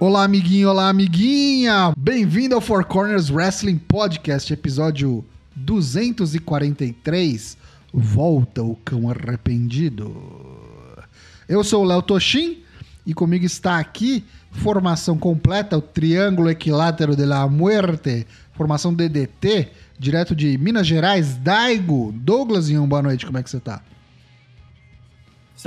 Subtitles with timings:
[0.00, 1.92] Olá, amiguinho, olá, amiguinha!
[1.96, 5.24] Bem-vindo ao Four Corners Wrestling Podcast, episódio
[5.54, 7.56] 243.
[7.92, 10.12] Volta o cão arrependido.
[11.48, 12.64] Eu sou o Léo Toshin
[13.06, 20.34] e comigo está aqui, formação completa, o Triângulo Equilátero de la Muerte, formação DDT, direto
[20.34, 22.12] de Minas Gerais, Daigo.
[22.12, 23.80] Douglasinho, boa noite, como é que você tá?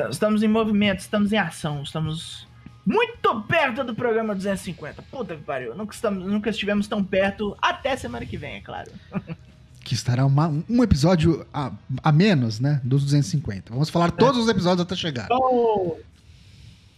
[0.10, 2.47] Estamos em movimento, estamos em ação, estamos
[2.88, 5.02] muito perto do programa 250.
[5.12, 5.76] Puta que pariu.
[5.76, 7.58] Nunca, estamos, nunca estivemos tão perto.
[7.62, 8.90] Até semana que vem, é claro.
[9.84, 12.80] que estará uma, um episódio a, a, menos, né?
[12.86, 13.74] Dos 250.
[13.74, 15.28] Vamos falar todos os episódios até chegar.
[15.30, 15.98] Oh.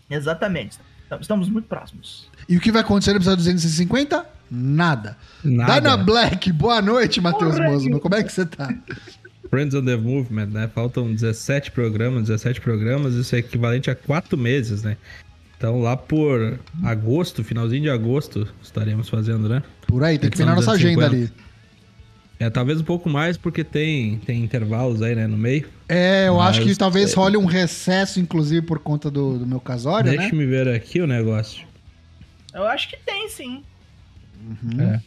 [0.07, 0.77] Exatamente.
[1.19, 2.29] Estamos muito próximos.
[2.47, 4.25] E o que vai acontecer no episódio 250?
[4.51, 5.17] Nada.
[5.43, 5.73] Nada.
[5.73, 7.99] Dyna Black, boa noite, Matheus Mosman.
[7.99, 8.71] Como é que você tá?
[9.49, 10.67] Friends on the Movement, né?
[10.67, 14.97] Faltam 17 programas, 17 programas, isso é equivalente a 4 meses, né?
[15.59, 19.61] Então lá por agosto, finalzinho de agosto, estaremos fazendo, né?
[19.85, 21.29] Por aí, tem que na nossa agenda ali.
[22.39, 25.67] É, talvez um pouco mais, porque tem, tem intervalos aí, né, no meio.
[25.89, 27.15] É, eu Mas, acho que talvez é...
[27.17, 30.31] role um recesso, inclusive, por conta do, do meu casório, Deixa né?
[30.31, 31.67] me ver aqui o negócio.
[32.53, 33.61] Eu acho que tem, sim.
[34.41, 34.81] Uhum.
[34.81, 35.01] É.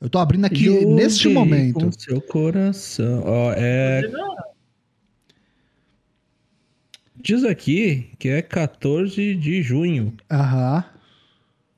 [0.00, 1.74] Eu tô abrindo aqui Joguei neste momento.
[1.74, 3.22] Com seu coração.
[3.24, 4.02] Ó, é...
[7.22, 10.14] Diz aqui que é 14 de junho.
[10.30, 10.84] Aham.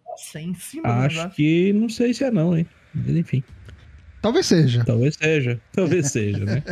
[0.06, 2.66] Nossa, é em cima Acho que não sei se é não, hein?
[2.94, 3.42] Mas enfim.
[4.20, 4.84] Talvez seja.
[4.84, 5.60] Talvez seja.
[5.72, 6.62] Talvez seja, né?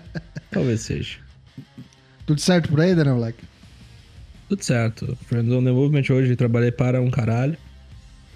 [0.50, 1.18] Talvez seja.
[2.26, 3.38] Tudo certo por aí, Daniel Black?
[4.48, 5.18] Tudo certo.
[5.26, 7.58] Friends on the Movement hoje trabalhei para um caralho.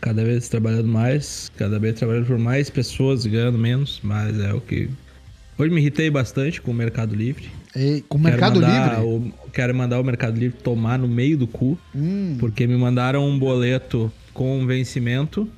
[0.00, 4.60] Cada vez trabalhando mais, cada vez trabalhando por mais pessoas, ganhando menos, mas é o
[4.60, 4.90] que.
[5.56, 7.50] Hoje me irritei bastante com o Mercado Livre.
[7.78, 8.96] E, com o Mercado Livre?
[9.04, 11.78] O, quero mandar o Mercado Livre tomar no meio do cu.
[11.94, 12.36] Hum.
[12.40, 15.48] Porque me mandaram um boleto com vencimento.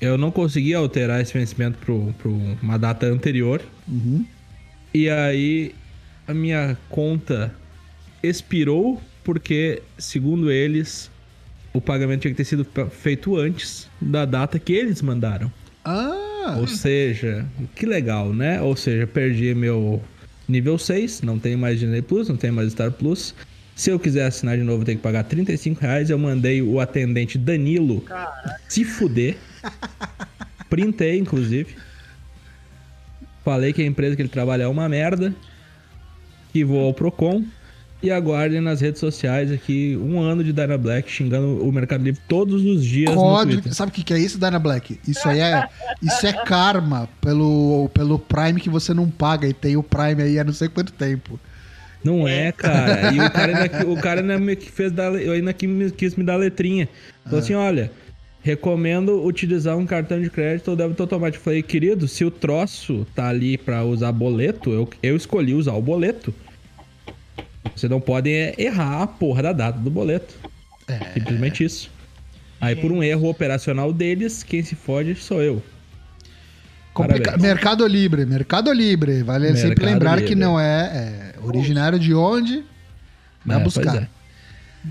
[0.00, 2.28] Eu não consegui alterar esse vencimento para
[2.62, 3.62] uma data anterior.
[3.86, 4.26] Uhum.
[4.92, 5.72] E aí
[6.26, 7.54] a minha conta
[8.22, 11.10] expirou porque, segundo eles,
[11.72, 15.52] o pagamento tinha que ter sido feito antes da data que eles mandaram.
[15.84, 16.56] Ah!
[16.58, 18.60] Ou seja, que legal, né?
[18.60, 20.02] Ou seja, perdi meu
[20.50, 23.34] nível 6, não tem mais Disney Plus, não tem mais Star Plus.
[23.74, 26.10] Se eu quiser assinar de novo, eu tenho que pagar 35 reais.
[26.10, 28.60] Eu mandei o atendente Danilo Caraca.
[28.68, 29.36] se fuder.
[30.68, 31.74] Printei, inclusive.
[33.42, 35.34] Falei que a empresa que ele trabalha é uma merda.
[36.52, 37.44] Que vou ao Procon.
[38.02, 42.20] E aguardem nas redes sociais aqui um ano de Dyna Black xingando o Mercado Livre
[42.26, 43.14] todos os dias.
[43.14, 44.98] Código, sabe o que é isso, Dyna Black?
[45.06, 45.68] Isso aí é,
[46.02, 50.38] isso é karma pelo, pelo Prime que você não paga e tem o Prime aí
[50.38, 51.38] há não sei quanto tempo.
[52.02, 53.12] Não é, cara.
[53.12, 56.36] E o cara ainda, o cara ainda me fez dar, eu ainda quis me dar
[56.36, 56.88] letrinha.
[57.24, 57.42] Falou ah.
[57.42, 57.92] assim: olha,
[58.42, 61.40] recomendo utilizar um cartão de crédito ou débito automático.
[61.40, 65.74] Eu falei, querido, se o troço tá ali para usar boleto, eu, eu escolhi usar
[65.74, 66.34] o boleto.
[67.74, 70.34] Você não pode errar a porra da data do boleto.
[70.88, 71.12] É.
[71.14, 71.90] Simplesmente isso.
[72.60, 75.62] Aí, por um erro operacional deles, quem se fode sou eu.
[76.92, 77.36] Complica...
[77.38, 79.22] Mercado Livre, Mercado Livre.
[79.22, 80.28] Vale Mercado sempre lembrar Livre.
[80.28, 82.64] que não é, é, originário de onde
[83.44, 84.08] vai é, buscar.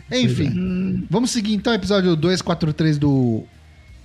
[0.10, 0.20] É.
[0.20, 1.06] Enfim, é.
[1.10, 3.44] vamos seguir então o episódio 243 do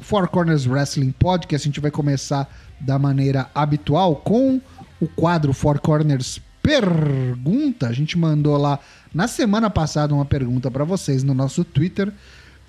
[0.00, 1.66] Four Corners Wrestling Podcast.
[1.66, 4.60] A gente vai começar da maneira habitual com
[5.00, 7.86] o quadro Four Corners pergunta.
[7.88, 8.80] A gente mandou lá
[9.12, 12.10] na semana passada uma pergunta para vocês no nosso Twitter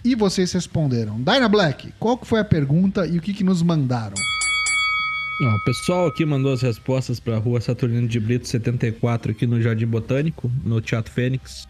[0.04, 1.16] e vocês responderam.
[1.22, 4.16] Dyna Black, qual foi a pergunta e o que, que nos mandaram?
[5.42, 9.62] o pessoal aqui mandou as respostas para a Rua Saturnino de Brito 74 aqui no
[9.62, 11.68] Jardim Botânico, no Teatro Fênix.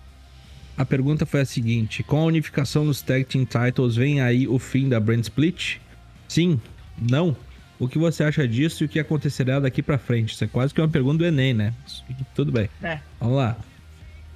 [0.78, 4.60] A pergunta foi a seguinte: com a unificação dos Tag Team Titles, vem aí o
[4.60, 5.78] fim da Brand Split?
[6.28, 6.60] Sim?
[7.00, 7.36] Não?
[7.78, 10.34] O que você acha disso e o que acontecerá daqui para frente?
[10.34, 11.74] Isso é quase que uma pergunta do Enem, né?
[12.34, 12.70] Tudo bem.
[12.82, 13.00] É.
[13.20, 13.58] Vamos lá.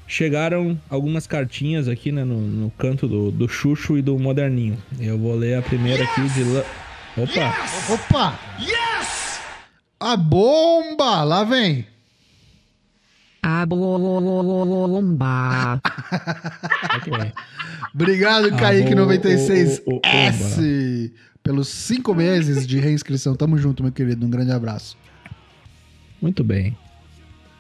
[0.06, 4.77] Chegaram algumas cartinhas aqui né, no, no canto do, do Xuxo e do Moderninho.
[5.00, 6.12] Eu vou ler a primeira yes!
[6.12, 6.41] aqui de.
[7.21, 7.24] Opa!
[7.24, 7.89] Yes!
[7.89, 8.39] Opa!
[8.59, 9.39] Yes!
[10.00, 11.24] A bomba!
[11.24, 11.85] Lá vem!
[13.42, 15.80] A bomba!
[16.97, 17.31] okay.
[17.94, 19.81] Obrigado, Kaique96S
[21.49, 23.35] pelos cinco meses de reinscrição.
[23.35, 24.23] Tamo junto, meu querido.
[24.23, 24.95] Um grande abraço.
[26.21, 26.77] Muito bem.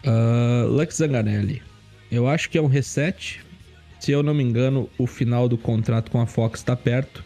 [0.05, 1.63] Uh, Lex Zanganelli.
[2.11, 3.39] Eu acho que é um reset.
[3.99, 7.23] Se eu não me engano, o final do contrato com a Fox está perto.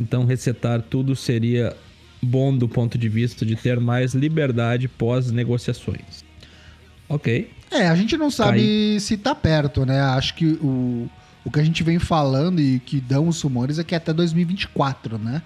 [0.00, 1.76] Então, resetar tudo seria
[2.22, 6.24] bom do ponto de vista de ter mais liberdade pós-negociações.
[7.10, 7.50] Ok.
[7.70, 10.00] É, a gente não sabe tá se tá perto, né?
[10.00, 11.10] Acho que o,
[11.44, 14.14] O que a gente vem falando e que dão os rumores é que é até
[14.14, 15.42] 2024, né?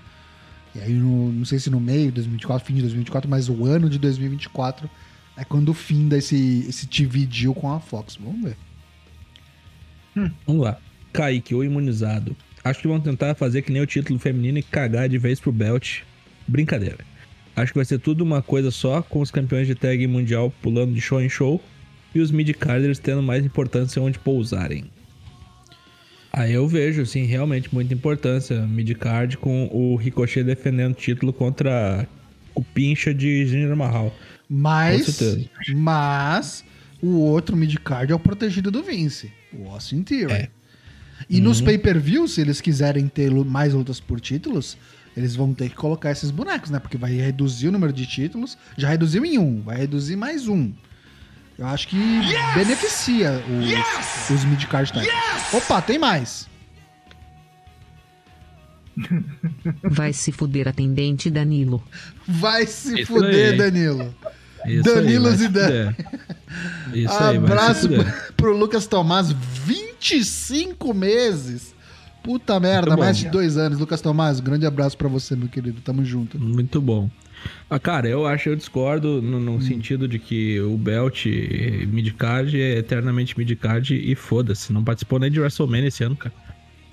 [0.74, 3.64] E aí, no, não sei se no meio de 2024, fim de 2024, mas o
[3.64, 4.88] ano de 2024
[5.36, 8.16] é quando finda esse, esse TV deal com a Fox.
[8.16, 8.56] Vamos ver.
[10.16, 10.30] Hum.
[10.46, 10.78] Vamos lá.
[11.12, 12.36] Kaique, o imunizado.
[12.62, 15.50] Acho que vão tentar fazer que nem o título feminino e cagar de vez pro
[15.50, 16.02] belt.
[16.46, 16.98] Brincadeira.
[17.56, 20.94] Acho que vai ser tudo uma coisa só, com os campeões de tag mundial pulando
[20.94, 21.60] de show em show
[22.14, 24.84] e os mid-carders tendo mais importância onde pousarem.
[26.32, 32.06] Aí eu vejo, sim, realmente muita importância mid-card com o Ricochet defendendo o título contra
[32.54, 34.14] o pincha de Jinder Mahal.
[34.48, 35.20] Mas,
[35.74, 36.64] mas
[37.02, 40.32] o outro mid-card é o protegido do Vince, o Austin Theory.
[40.32, 40.48] É.
[41.28, 41.44] E uhum.
[41.44, 44.76] nos pay-per-views, se eles quiserem ter mais lutas por títulos,
[45.16, 46.78] eles vão ter que colocar esses bonecos, né?
[46.78, 48.56] Porque vai reduzir o número de títulos.
[48.76, 50.72] Já reduziu em um, vai reduzir mais um.
[51.60, 52.54] Eu acho que yes!
[52.54, 54.30] beneficia os, yes!
[54.30, 55.52] os mid-card yes!
[55.52, 56.48] Opa, tem mais.
[59.84, 61.84] Vai se fuder atendente Danilo.
[62.26, 64.14] Vai se Isso fuder, aí, Danilo.
[64.66, 65.94] Isso Danilos aí, e Dan.
[66.94, 71.74] Isso Abraço aí, pro, pro Lucas Tomás, 25 meses.
[72.22, 73.78] Puta merda, mais de dois anos.
[73.78, 75.82] Lucas Tomás, grande abraço para você, meu querido.
[75.82, 76.38] Tamo junto.
[76.38, 77.10] Muito bom.
[77.68, 79.60] Ah, cara, eu acho, eu discordo no, no hum.
[79.60, 81.26] sentido de que o Belt
[81.88, 84.72] midcard é eternamente midcard e foda-se.
[84.72, 86.34] Não participou nem de WrestleMania esse ano, cara.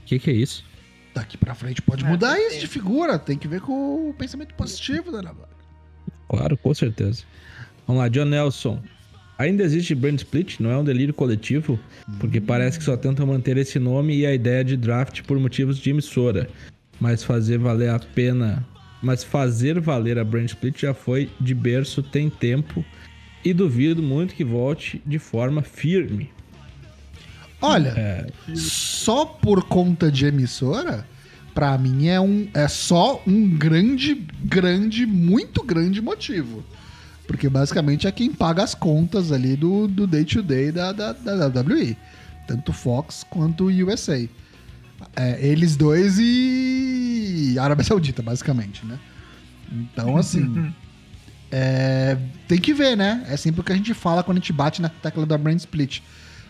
[0.04, 0.64] O que, que é isso?
[1.14, 3.18] Daqui pra frente pode é, mudar isso de figura.
[3.18, 5.32] Tem que ver com o pensamento positivo da né,
[6.30, 7.24] Claro, com certeza.
[7.88, 8.82] Vamos lá, John Nelson.
[9.38, 11.80] Ainda existe brand split, não é um delírio coletivo,
[12.20, 15.78] porque parece que só tentam manter esse nome e a ideia de draft por motivos
[15.78, 16.50] de emissora.
[17.00, 18.66] Mas fazer valer a pena.
[19.02, 22.84] Mas fazer valer a brand split já foi de berço tem tempo
[23.44, 26.32] e duvido muito que volte de forma firme.
[27.62, 28.28] Olha, é...
[28.56, 31.06] só por conta de emissora,
[31.54, 36.64] para mim é um é só um grande, grande, muito grande motivo.
[37.26, 41.62] Porque basicamente é quem paga as contas ali do, do day-to-day -day da, da, da
[41.62, 41.98] WWE.
[42.48, 44.28] Tanto Fox quanto USA.
[45.18, 49.00] É, eles dois e Arábia Saudita, basicamente, né?
[49.72, 50.72] Então, assim.
[51.52, 52.16] é,
[52.48, 53.26] tem que ver, né?
[53.28, 55.58] É sempre o que a gente fala quando a gente bate na tecla da brand
[55.58, 56.02] split.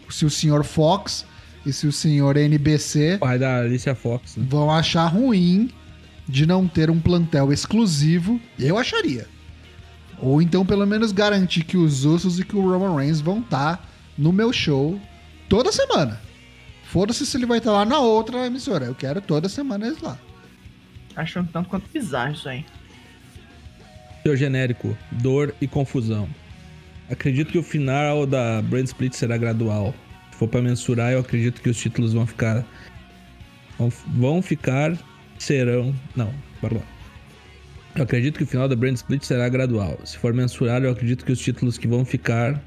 [0.09, 1.25] Se o senhor Fox
[1.65, 3.17] e se o senhor NBC.
[3.19, 4.35] Pai da Alicia Fox.
[4.35, 4.45] Né?
[4.49, 5.69] Vão achar ruim
[6.27, 8.39] de não ter um plantel exclusivo.
[8.59, 9.27] Eu acharia.
[10.19, 13.77] Ou então, pelo menos, garantir que os Usos e que o Roman Reigns vão estar
[13.77, 13.83] tá
[14.17, 14.99] no meu show
[15.47, 16.19] toda semana.
[16.87, 18.85] Foda-se se ele vai estar tá lá na outra emissora.
[18.85, 20.17] Eu quero toda semana eles lá.
[21.15, 22.65] Acho um tanto quanto bizarro isso aí.
[24.23, 26.29] Seu genérico, dor e confusão.
[27.09, 29.93] Acredito que o final da Brand Split será gradual.
[30.31, 32.65] Se for para mensurar, eu acredito que os títulos vão ficar.
[33.77, 34.97] Vão, vão ficar.
[35.37, 35.93] Serão.
[36.15, 36.83] Não, bora lá.
[37.95, 39.99] Eu acredito que o final da Brand Split será gradual.
[40.05, 42.61] Se for mensurar, eu acredito que os títulos que vão ficar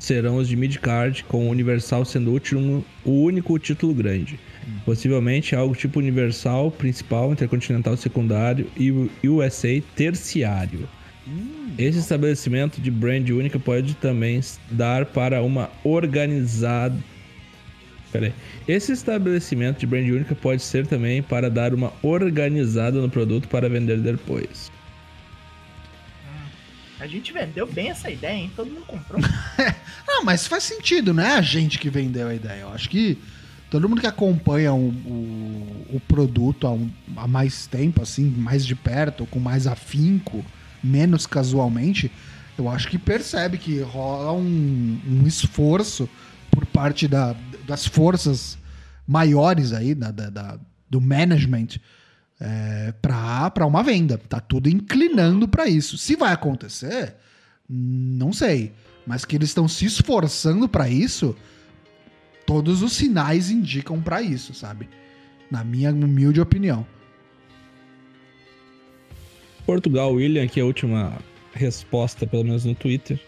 [0.00, 4.40] serão os de mid-card, com o Universal sendo o, último, o único título grande.
[4.84, 8.90] Possivelmente algo tipo Universal principal, Intercontinental secundário e
[9.28, 10.88] USA terciário.
[11.78, 16.96] Esse estabelecimento de brand única pode também dar para uma organizada.
[18.10, 18.32] Peraí.
[18.66, 23.68] Esse estabelecimento de brand única pode ser também para dar uma organizada no produto para
[23.68, 24.72] vender depois.
[27.00, 28.52] A gente vendeu bem essa ideia, hein?
[28.54, 29.20] Todo mundo comprou.
[30.06, 32.60] ah, mas faz sentido, não é a gente que vendeu a ideia.
[32.60, 33.18] Eu acho que
[33.70, 38.66] todo mundo que acompanha o, o, o produto há, um, há, mais tempo, assim, mais
[38.66, 40.44] de perto, com mais afinco,
[40.84, 42.12] menos casualmente,
[42.58, 46.08] eu acho que percebe que rola um, um esforço
[46.50, 47.34] por parte da,
[47.66, 48.58] das forças
[49.06, 50.58] maiores aí, da, da, da
[50.90, 51.78] do management,
[52.40, 54.16] é, para uma venda.
[54.16, 55.98] Tá tudo inclinando para isso.
[55.98, 57.14] Se vai acontecer,
[57.68, 58.72] não sei.
[59.06, 61.36] Mas que eles estão se esforçando para isso,
[62.46, 64.88] todos os sinais indicam para isso, sabe?
[65.50, 66.86] Na minha humilde opinião.
[69.66, 71.18] Portugal, William, aqui é a última
[71.52, 73.20] resposta, pelo menos no Twitter.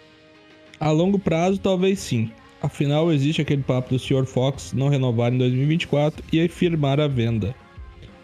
[0.81, 2.31] A longo prazo, talvez sim.
[2.61, 4.25] Afinal, existe aquele papo do Sr.
[4.25, 7.54] Fox não renovar em 2024 e firmar a venda.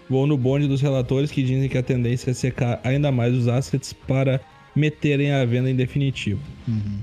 [0.08, 3.46] Vou no bonde dos relatores que dizem que a tendência é secar ainda mais os
[3.46, 4.40] assets para
[4.74, 6.40] meterem a venda em definitivo.
[6.66, 7.00] Uhum.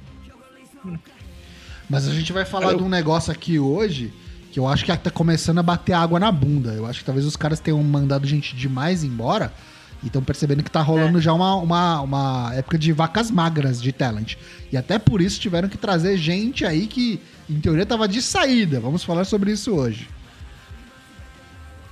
[1.90, 2.78] Mas a gente vai falar eu...
[2.78, 4.12] de um negócio aqui hoje
[4.52, 6.72] que eu acho que tá começando a bater água na bunda.
[6.72, 9.54] Eu acho que talvez os caras tenham mandado gente demais embora
[10.02, 11.22] e estão percebendo que tá rolando é.
[11.22, 14.36] já uma, uma, uma época de vacas magras de talent.
[14.72, 17.20] E até por isso tiveram que trazer gente aí que,
[17.50, 18.80] em teoria, tava de saída.
[18.80, 20.08] Vamos falar sobre isso hoje.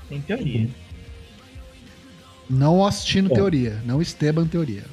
[0.07, 0.69] Tem teoria.
[2.49, 3.35] Não assistindo Bom.
[3.35, 4.83] teoria, não Esteban teoria.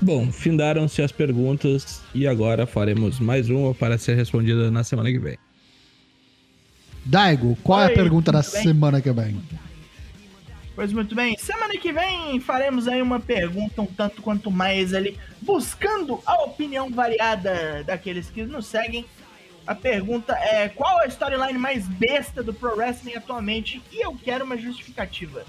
[0.00, 5.18] Bom, findaram-se as perguntas e agora faremos mais uma para ser respondida na semana que
[5.18, 5.38] vem.
[7.04, 8.50] Daigo, qual Oi, é a pergunta da bem?
[8.50, 9.40] semana que vem?
[10.74, 15.18] Pois muito bem, semana que vem faremos aí uma pergunta um tanto quanto mais ali,
[15.40, 19.06] buscando a opinião variada daqueles que nos seguem.
[19.66, 23.82] A pergunta é: qual a storyline mais besta do Pro Wrestling atualmente?
[23.90, 25.44] E eu quero uma justificativa.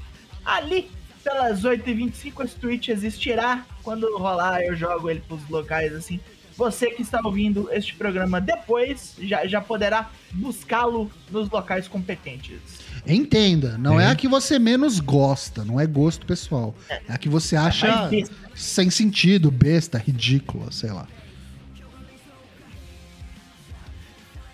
[0.46, 0.90] Ali,
[1.24, 3.66] pelas 8h25, esse tweet existirá.
[3.84, 6.20] Quando rolar, eu jogo ele pros locais assim.
[6.58, 12.60] Você que está ouvindo este programa depois já, já poderá buscá-lo nos locais competentes.
[13.06, 14.06] Entenda, não é.
[14.06, 14.08] é.
[14.08, 16.74] a que você menos gosta, não é gosto pessoal.
[16.90, 18.24] É, é a que você acha é
[18.56, 21.08] sem sentido, besta, ridícula, sei lá.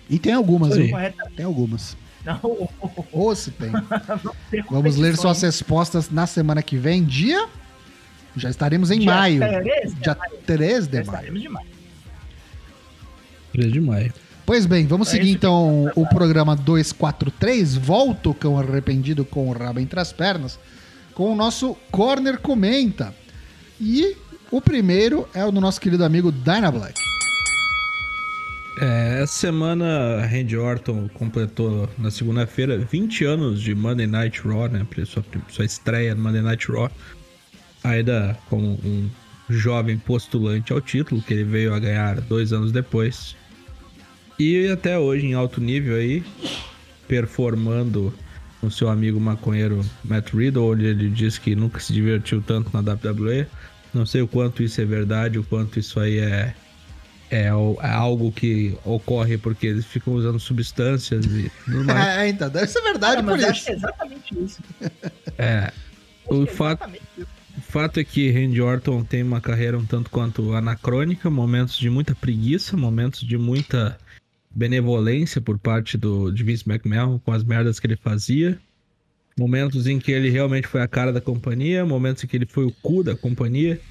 [0.09, 0.75] E tem algumas?
[1.35, 1.95] Tem algumas.
[2.25, 2.69] Não.
[3.11, 3.71] Ou se tem.
[4.69, 7.47] Vamos ler suas respostas na semana que vem, dia.
[8.35, 9.39] Já estaremos em dia maio.
[9.39, 11.33] 3 dia 3 de maio.
[11.33, 11.67] de maio.
[13.51, 14.13] 3 de maio.
[14.45, 17.75] Pois bem, vamos é seguir então o programa 243.
[17.75, 20.59] Volta o cão arrependido com o rabo entre as pernas.
[21.13, 23.13] Com o nosso Corner Comenta.
[23.79, 24.17] E
[24.49, 26.99] o primeiro é o do nosso querido amigo Dyna Black.
[28.79, 34.85] É, essa semana, Randy Orton completou na segunda-feira 20 anos de Monday Night Raw, né?
[35.05, 36.89] Sua, sua estreia no Monday Night Raw.
[37.83, 39.09] Ainda como um
[39.49, 43.35] jovem postulante ao título, que ele veio a ganhar dois anos depois.
[44.39, 46.23] E até hoje em alto nível aí,
[47.07, 48.13] performando
[48.59, 52.79] com seu amigo maconheiro Matt Riddle, onde ele diz que nunca se divertiu tanto na
[52.79, 53.45] WWE.
[53.93, 56.55] Não sei o quanto isso é verdade, o quanto isso aí é
[57.33, 62.03] é, é, algo que ocorre porque eles ficam usando substâncias e tudo mais.
[62.19, 63.47] É, então, deve ser verdade ah, por isso.
[63.47, 64.61] Acho é exatamente isso.
[65.37, 65.71] É.
[66.27, 66.87] O fato,
[67.57, 71.89] o fato é que Randy Orton tem uma carreira um tanto quanto anacrônica, momentos de
[71.89, 73.97] muita preguiça, momentos de muita
[74.51, 78.59] benevolência por parte do, de Vince McMahon com as merdas que ele fazia.
[79.37, 82.65] Momentos em que ele realmente foi a cara da companhia, momentos em que ele foi
[82.65, 83.81] o cu da companhia.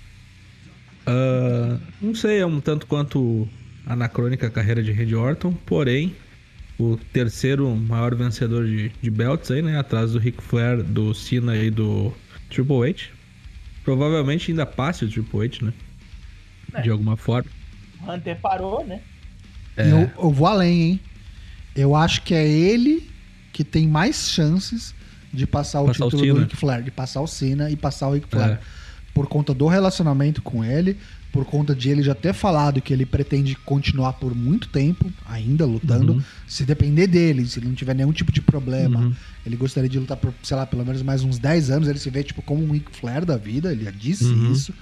[1.06, 3.49] Uh, não sei, é um tanto quanto
[3.87, 6.14] anacrônica a carreira de Randy Orton, porém,
[6.78, 9.78] o terceiro maior vencedor de, de belts aí, né?
[9.78, 12.12] Atrás do Ric Flair, do Cena e do
[12.49, 13.09] Triple H.
[13.85, 15.73] Provavelmente ainda passe o Triple H, né?
[16.75, 16.82] É.
[16.82, 17.50] De alguma forma.
[18.00, 19.00] O Hunter parou, né?
[19.76, 19.90] É.
[19.90, 21.00] Eu, eu vou além, hein?
[21.75, 23.11] Eu acho que é ele
[23.52, 24.94] que tem mais chances
[25.32, 28.09] de passar o passar título o do Ric Flair, de passar o Cena e passar
[28.09, 28.52] o Ric Flair.
[28.52, 28.81] É
[29.14, 30.97] por conta do relacionamento com ele,
[31.33, 35.64] por conta de ele já ter falado que ele pretende continuar por muito tempo ainda
[35.64, 36.14] lutando.
[36.14, 36.23] Uhum.
[36.47, 39.14] Se depender dele, se ele não tiver nenhum tipo de problema, uhum.
[39.45, 41.88] ele gostaria de lutar por, sei lá, pelo menos mais uns 10 anos.
[41.88, 44.52] Ele se vê tipo como um Ric Flair da vida, ele já disse uhum.
[44.52, 44.75] isso.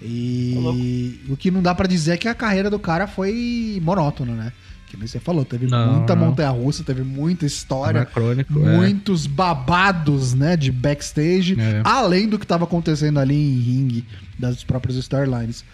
[0.00, 4.32] E o que não dá para dizer é que a carreira do cara foi monótona,
[4.32, 4.52] né?
[4.92, 8.76] Que nem você falou, teve não, muita montanha-russa, teve muita história, crônico, é.
[8.76, 9.28] muitos é.
[9.30, 11.80] babados, né, de backstage, é.
[11.82, 14.04] além do que estava acontecendo ali em ringue
[14.38, 15.64] das próprias storylines.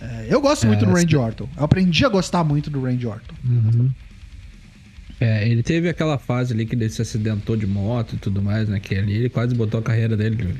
[0.00, 1.48] É, eu gosto muito é, do Randy Orton.
[1.56, 3.34] Eu aprendi a gostar muito do Randy Orton.
[3.44, 3.90] Uhum.
[5.18, 8.68] É, ele teve aquela fase ali que ele se acidentou de moto e tudo mais,
[8.68, 8.78] né?
[8.78, 10.56] Que ali ele quase botou a carreira dele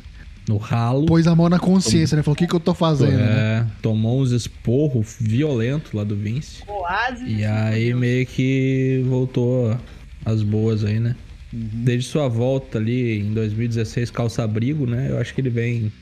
[0.51, 1.07] no ralo.
[1.07, 2.23] Pôs a mão na consciência, né?
[2.23, 3.13] Falou, o que, que eu tô fazendo?
[3.13, 3.71] É, né?
[3.81, 6.63] tomou uns esporros violentos lá do Vince.
[6.67, 7.25] Quase.
[7.25, 9.79] E aí meio que voltou
[10.25, 11.15] às boas aí, né?
[11.53, 11.69] Uhum.
[11.73, 15.07] Desde sua volta ali em 2016, calça-abrigo, né?
[15.11, 15.93] Eu acho que ele vem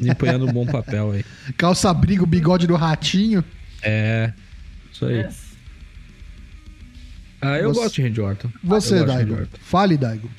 [0.00, 1.24] empenhando um bom papel aí.
[1.56, 3.44] Calça-abrigo, bigode do ratinho.
[3.82, 4.32] É,
[4.92, 5.26] isso aí.
[7.40, 7.80] Ah, eu Você...
[7.80, 8.48] gosto de Randy Orton.
[8.62, 9.46] Você, Daigo.
[9.60, 10.30] Fale, Daigo.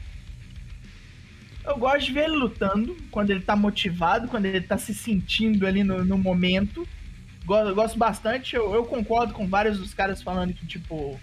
[1.66, 5.66] Eu gosto de ver ele lutando, quando ele tá motivado, quando ele tá se sentindo
[5.66, 6.88] ali no, no momento.
[7.44, 11.20] Gosto, gosto bastante, eu, eu, concordo com vários dos caras falando que, tipo,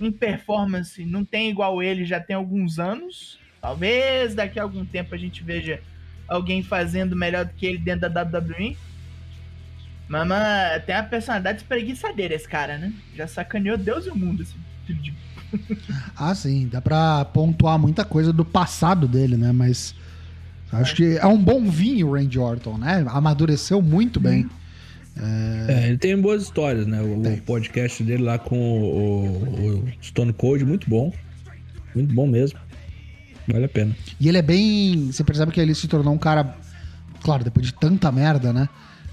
[0.00, 3.38] em performance não tem igual ele já tem alguns anos.
[3.60, 5.80] Talvez daqui a algum tempo a gente veja
[6.26, 8.76] alguém fazendo melhor do que ele dentro da WWE.
[10.08, 12.92] Mas, tem uma personalidade espreguiçadeira esse cara, né?
[13.14, 14.54] Já sacaneou Deus e o mundo, esse
[14.86, 15.14] filho de
[16.16, 16.68] ah, sim.
[16.70, 19.52] Dá pra pontuar muita coisa do passado dele, né?
[19.52, 19.94] Mas
[20.72, 23.04] acho que é um bom vinho o Randy Orton, né?
[23.08, 24.48] Amadureceu muito bem.
[25.16, 25.66] É...
[25.68, 25.88] é...
[25.88, 27.00] ele tem boas histórias, né?
[27.00, 31.12] O, o podcast dele lá com o, o, Stone Cold, muito bom.
[31.94, 32.58] Muito bom mesmo.
[33.46, 33.94] Vale a pena.
[34.20, 35.10] E ele é bem.
[35.12, 36.56] Você percebe que ele se tornou um cara.
[37.22, 38.68] Claro, depois de tanta merda, né?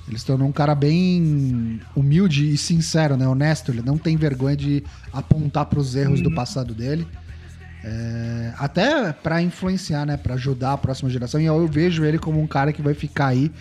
[0.09, 3.27] Ele se tornou um cara bem humilde e sincero, né?
[3.27, 3.71] Honesto.
[3.71, 7.07] Ele não tem vergonha de apontar para os erros do passado dele.
[7.83, 10.17] É, até para influenciar, né?
[10.17, 11.39] Para ajudar a próxima geração.
[11.39, 13.51] E eu vejo ele como um cara que vai ficar aí.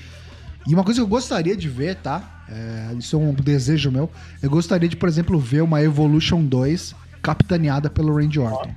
[0.66, 2.44] E uma coisa que eu gostaria de ver, tá?
[2.48, 4.10] É, isso é um desejo meu.
[4.42, 8.74] Eu gostaria de, por exemplo, ver uma Evolution 2 capitaneada pelo Randy Orton.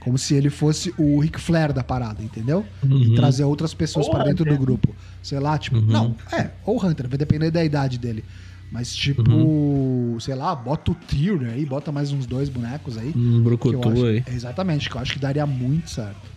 [0.00, 2.64] Como se ele fosse o Ric Flair da parada, entendeu?
[2.84, 2.96] Uhum.
[2.96, 4.94] E trazer outras pessoas para dentro do grupo.
[5.26, 5.76] Sei lá, tipo.
[5.76, 5.86] Uhum.
[5.86, 8.24] Não, é, ou Hunter, vai depender da idade dele.
[8.70, 10.20] Mas, tipo, uhum.
[10.20, 13.12] sei lá, bota o Tyrion aí, bota mais uns dois bonecos aí.
[13.16, 14.22] Um brucutu aí.
[14.28, 16.30] Exatamente, que eu acho que daria muito certo.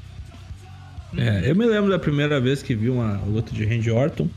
[1.15, 4.27] É, eu me lembro da primeira vez que vi uma luta de Randy Orton.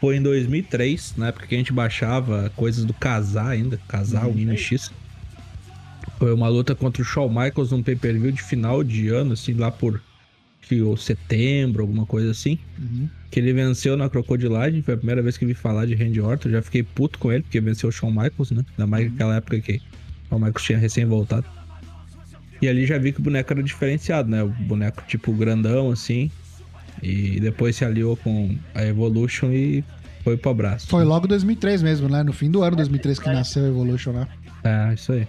[0.00, 4.32] Foi em 2003, na época que a gente baixava coisas do Casar ainda, Casar, uhum.
[4.32, 4.92] o MX.
[6.18, 9.72] Foi uma luta contra o Shawn Michaels num pay-per-view de final de ano, assim, lá
[9.72, 10.00] por
[10.82, 12.58] ou setembro, alguma coisa assim.
[12.78, 14.82] Uhum que ele venceu na Crocodilagem.
[14.82, 16.50] Foi a primeira vez que vi falar de Randy Orton.
[16.50, 18.62] Já fiquei puto com ele, porque venceu o Shawn Michaels, né?
[18.72, 21.46] Ainda mais naquela época que o Shawn Michaels tinha recém voltado.
[22.60, 24.42] E ali já vi que o boneco era diferenciado, né?
[24.42, 26.30] O boneco tipo grandão, assim.
[27.02, 29.82] E depois se aliou com a Evolution e
[30.22, 30.86] foi pro abraço.
[30.86, 32.22] Foi logo 2003 mesmo, né?
[32.22, 34.28] No fim do ano 2003 que nasceu a Evolution, né?
[34.62, 35.26] É, isso aí.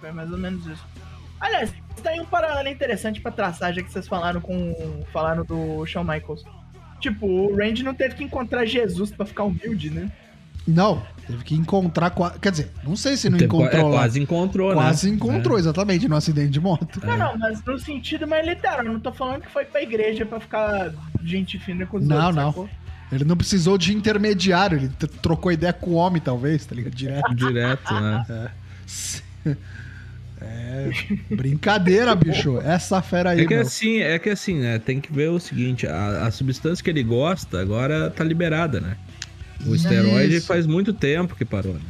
[0.00, 0.84] Foi mais ou menos isso.
[1.40, 5.04] Aliás, tem um paralelo interessante pra traçar, já que vocês falaram com.
[5.12, 6.44] falaram do Shawn Michaels.
[7.00, 10.10] Tipo, o Randy não teve que encontrar Jesus para ficar humilde, né?
[10.66, 12.12] Não, teve que encontrar.
[12.42, 13.88] Quer dizer, não sei se não encontrou.
[13.88, 14.84] É, quase encontrou, quase né?
[14.84, 15.60] Quase encontrou, é.
[15.60, 17.00] exatamente, no acidente de moto.
[17.02, 17.16] Não, é.
[17.16, 18.84] não, mas no sentido mais literal.
[18.84, 20.92] Não tô falando que foi pra igreja pra ficar
[21.24, 22.36] gente fina com os não, outros.
[22.36, 22.50] Não, não.
[22.50, 22.68] Sacou?
[23.10, 24.88] Ele não precisou de intermediário, ele
[25.22, 26.94] trocou ideia com o homem, talvez, tá ligado?
[26.94, 27.32] Direto.
[27.34, 28.52] Direto, né?
[29.46, 29.56] É.
[30.40, 30.90] É,
[31.30, 32.58] brincadeira, bicho.
[32.60, 33.40] Essa fera aí.
[33.40, 33.62] É que meu.
[33.62, 34.78] assim, é que assim, né?
[34.78, 38.96] Tem que ver o seguinte: a, a substância que ele gosta agora tá liberada, né?
[39.66, 40.46] O esteroide Isso.
[40.46, 41.80] faz muito tempo que parou, né?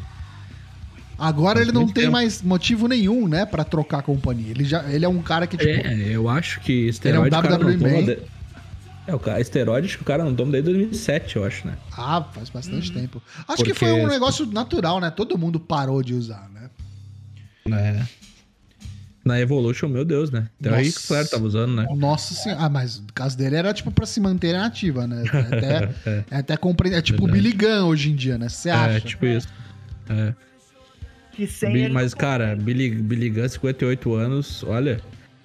[1.19, 2.13] Agora faz ele não tem tempo.
[2.13, 4.51] mais motivo nenhum, né, para trocar a companhia.
[4.51, 5.71] Ele já, ele é um cara que tipo.
[5.71, 7.35] É, eu acho que esteroide.
[7.35, 8.19] Ele é um WWE de...
[9.09, 11.79] É, o cara, esteroide que o cara não toma desde 2007, eu acho, né?
[11.97, 13.01] Ah, faz bastante uhum.
[13.01, 13.23] tempo.
[13.39, 13.73] Acho Porque...
[13.73, 15.11] que foi um negócio natural, né?
[15.11, 16.69] Todo mundo parou de usar, né?
[17.75, 18.03] É.
[19.29, 20.49] Na Evolution, meu Deus, né?
[20.59, 20.83] Até Nossa.
[20.83, 21.87] o Ric Flair tava usando, né?
[21.95, 22.63] Nossa senhora.
[22.63, 25.23] Ah, mas o caso dele era tipo pra se manter ativa, né?
[25.33, 26.25] É até, é.
[26.31, 26.99] é até compreender.
[26.99, 28.49] É tipo o Billy Gunn hoje em dia, né?
[28.49, 28.97] Você é, acha?
[28.97, 29.49] É, tipo isso.
[30.09, 30.35] É.
[31.33, 34.99] Que sem Billy, mas, cara, Billy, Billy Gunn, 58 anos, olha,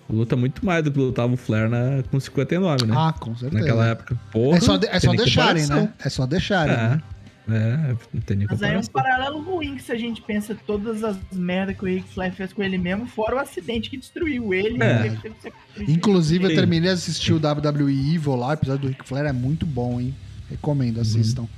[0.10, 2.93] luta muito mais do que lutava o Flair na, com 59, né?
[2.98, 3.62] Ah, com certeza.
[3.62, 4.17] Naquela época.
[4.32, 5.93] Porra, é só, de, é só deixarem, né?
[6.04, 6.74] É só deixarem.
[6.74, 6.78] É.
[6.78, 7.02] Né?
[7.50, 10.56] É, não tem nem Mas aí é um paralelo ruim que se a gente pensa
[10.66, 13.98] todas as merdas que o Rick Flair fez com ele mesmo, fora o acidente que
[13.98, 14.82] destruiu ele.
[14.82, 15.08] É.
[15.08, 19.26] ele Inclusive, eu terminei de assistir o WWE Evil lá, o episódio do Rick Flair
[19.26, 20.16] é muito bom, hein?
[20.50, 21.42] Recomendo, assistam.
[21.42, 21.50] Uhum.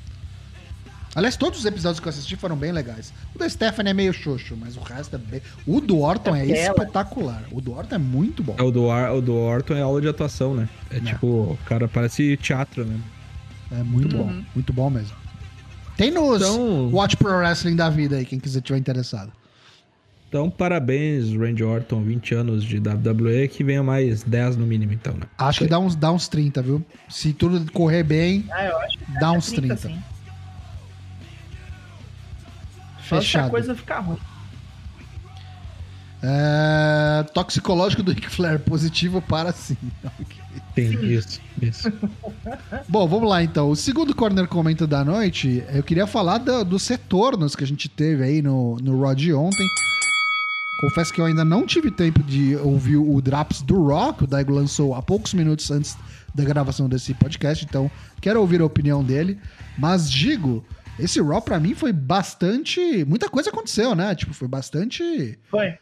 [1.16, 3.14] Aliás, todos os episódios que eu assisti foram bem legais.
[3.34, 5.42] O da Stephanie é meio xoxo, mas o resto é bem.
[5.66, 7.44] O do Orton é, é espetacular.
[7.52, 8.56] O do Orton é muito bom.
[8.58, 9.14] É, o, do Ar...
[9.14, 10.68] o do Orton é aula de atuação, né?
[10.90, 11.00] É, é.
[11.00, 13.04] tipo, o cara parece teatro mesmo.
[13.72, 14.24] É muito uhum.
[14.24, 15.25] bom, muito bom mesmo.
[15.98, 19.32] Tem nos então, Watch Pro Wrestling da vida aí, quem quiser tiver interessado.
[20.28, 25.14] Então, parabéns, Randy Orton, 20 anos de WWE, que venha mais 10 no mínimo, então,
[25.14, 25.28] né?
[25.38, 26.86] Acho que dá uns, dá uns 30, viu?
[27.08, 28.88] Se tudo correr bem, ah,
[29.20, 29.76] dá uns 30.
[29.78, 30.04] 30
[33.00, 33.48] Fechado.
[33.48, 34.18] a coisa ficar ruim.
[36.24, 37.24] É...
[37.34, 39.78] Toxicológico do Ric Flair, positivo para sim.
[40.76, 41.94] Sim, isso, isso.
[42.88, 43.70] Bom, vamos lá então.
[43.70, 47.88] O segundo corner comenta da noite, eu queria falar do, dos retornos que a gente
[47.88, 49.68] teve aí no, no Rod ontem.
[50.82, 54.54] Confesso que eu ainda não tive tempo de ouvir o Drops do Rock, o Daigo
[54.54, 55.98] lançou há poucos minutos antes
[56.34, 57.90] da gravação desse podcast, então
[58.20, 59.40] quero ouvir a opinião dele.
[59.78, 60.66] Mas digo,
[61.00, 63.06] esse Raw pra mim foi bastante.
[63.06, 64.16] Muita coisa aconteceu, né?
[64.16, 65.38] Tipo, foi bastante.
[65.50, 65.78] Foi.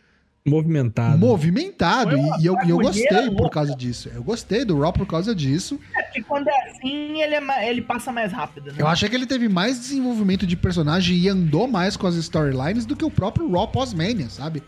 [0.46, 1.18] Movimentado.
[1.18, 2.18] Movimentado.
[2.18, 4.10] E, e, eu, e eu gostei por causa disso.
[4.14, 5.80] Eu gostei do Raw por causa disso.
[5.96, 8.68] É, porque quando é assim, ele, é, ele passa mais rápido.
[8.68, 8.76] Né?
[8.78, 12.86] Eu achei que ele teve mais desenvolvimento de personagem e andou mais com as storylines
[12.86, 14.62] do que o próprio Raw pós-Mania, sabe?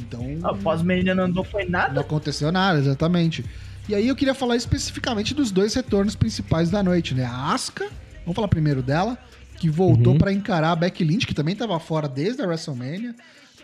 [0.00, 0.22] Então.
[0.50, 1.92] O pós-Mania não andou foi nada?
[1.92, 3.44] Não aconteceu nada, exatamente.
[3.86, 7.26] E aí eu queria falar especificamente dos dois retornos principais da noite, né?
[7.26, 7.90] A Asuka,
[8.22, 9.18] vamos falar primeiro dela,
[9.58, 10.18] que voltou uhum.
[10.18, 13.14] para encarar a Becky Lynch, que também estava fora desde a WrestleMania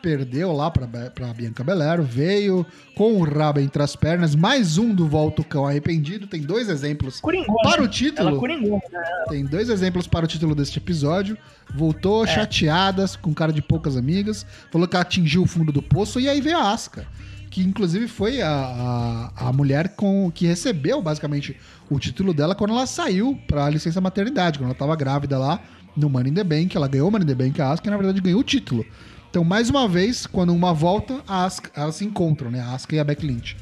[0.01, 4.95] perdeu lá pra, pra Bianca Belair, veio com o rabo entre as pernas, mais um
[4.95, 7.21] do Volta Cão arrependido, tem dois exemplos
[7.63, 8.41] para o título.
[8.41, 8.71] Né?
[9.29, 11.37] Tem dois exemplos para o título deste episódio.
[11.75, 12.27] Voltou é.
[12.29, 16.41] chateadas, com cara de poucas amigas, falou que atingiu o fundo do poço, e aí
[16.41, 17.07] veio a Asca
[17.51, 18.49] que inclusive foi a,
[19.37, 21.57] a, a, mulher com que recebeu basicamente
[21.91, 25.61] o título dela quando ela saiu para licença maternidade, quando ela estava grávida lá
[25.97, 27.97] no Money in the Bank, ela ganhou o Money in the Bank, a Asuka, na
[27.97, 28.87] verdade ganhou o título.
[29.31, 32.61] Então, mais uma vez, quando uma volta, Asuka, elas se encontram, né?
[32.61, 33.57] A Asuka e a Becky Lynch.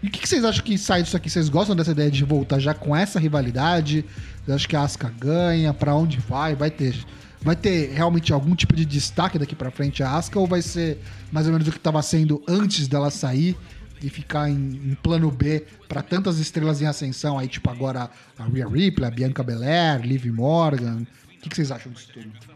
[0.00, 1.28] E o que, que, vocês acham que sai disso aqui?
[1.28, 4.04] Vocês gostam dessa ideia de voltar já com essa rivalidade?
[4.44, 5.74] Vocês acham que a Asuka ganha?
[5.74, 6.54] Pra onde vai?
[6.54, 6.94] Vai ter,
[7.40, 10.38] vai ter realmente algum tipo de destaque daqui pra frente a Asuka?
[10.38, 13.56] Ou vai ser mais ou menos o que estava sendo antes dela sair
[14.00, 17.40] e ficar em, em plano B para tantas estrelas em ascensão?
[17.40, 21.02] Aí, tipo, agora a Rhea Ripley, a Bianca Belair, Liv Morgan.
[21.26, 22.51] O que, que vocês acham disso tudo?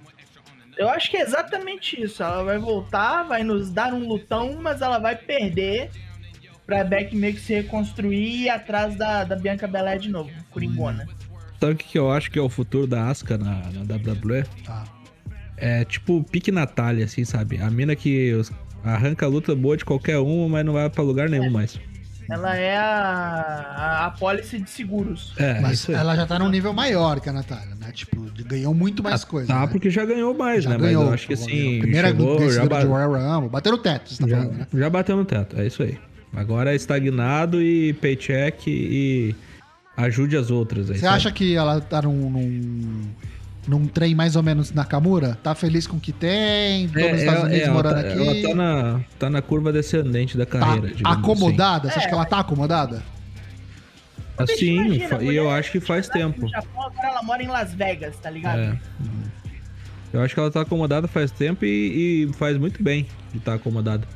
[0.77, 2.23] Eu acho que é exatamente isso.
[2.23, 5.91] Ela vai voltar, vai nos dar um lutão, mas ela vai perder
[6.67, 11.09] pra Beck meio que se reconstruir e atrás da, da Bianca Belair de novo, Coringona.
[11.61, 14.45] Sabe o que eu acho que é o futuro da Asuka na, na WWE?
[14.69, 14.85] Ah.
[15.57, 17.59] É tipo pique Natália, assim, sabe?
[17.59, 18.33] A mina que
[18.85, 21.51] arranca a luta boa de qualquer uma, mas não vai pra lugar nenhum é.
[21.51, 21.81] mais.
[22.29, 25.33] Ela é a, a, a pólice de seguros.
[25.37, 27.93] É, mas ela já tá num nível maior que a Natália, né?
[27.93, 29.49] Tipo, ganhou muito mais ah, coisa.
[29.49, 29.67] Tá, né?
[29.69, 30.79] porque já ganhou mais, já né?
[30.79, 31.79] Ganhou, mas eu acho que assim.
[31.81, 33.51] Primeira chegou, já de Royal Rumble.
[33.51, 34.67] Bateu no teto, você tá já, falando, né?
[34.75, 35.99] Já bateu no teto, é isso aí.
[36.35, 39.35] Agora é estagnado e paycheck e
[39.97, 40.91] ajude as outras.
[40.91, 41.17] Aí, Você sabe?
[41.17, 43.03] acha que ela tá num, num,
[43.67, 45.39] num, trem mais ou menos Nakamura?
[45.43, 46.89] Tá feliz com o que tem?
[46.89, 48.43] Tô é, nos Estados Unidos é, morando tá, aqui?
[48.43, 50.95] Ela tá na, tá na curva descendente da tá carreira.
[51.03, 51.89] Tá acomodada?
[51.89, 51.95] Assim.
[51.95, 53.03] Você acha que ela tá acomodada?
[54.39, 56.47] Assim, e eu acho que faz tempo.
[56.49, 58.59] Japão, agora ela mora em Las Vegas, tá ligado?
[58.59, 58.79] É.
[60.13, 63.53] Eu acho que ela tá acomodada faz tempo e, e faz muito bem de estar
[63.53, 64.07] tá acomodada.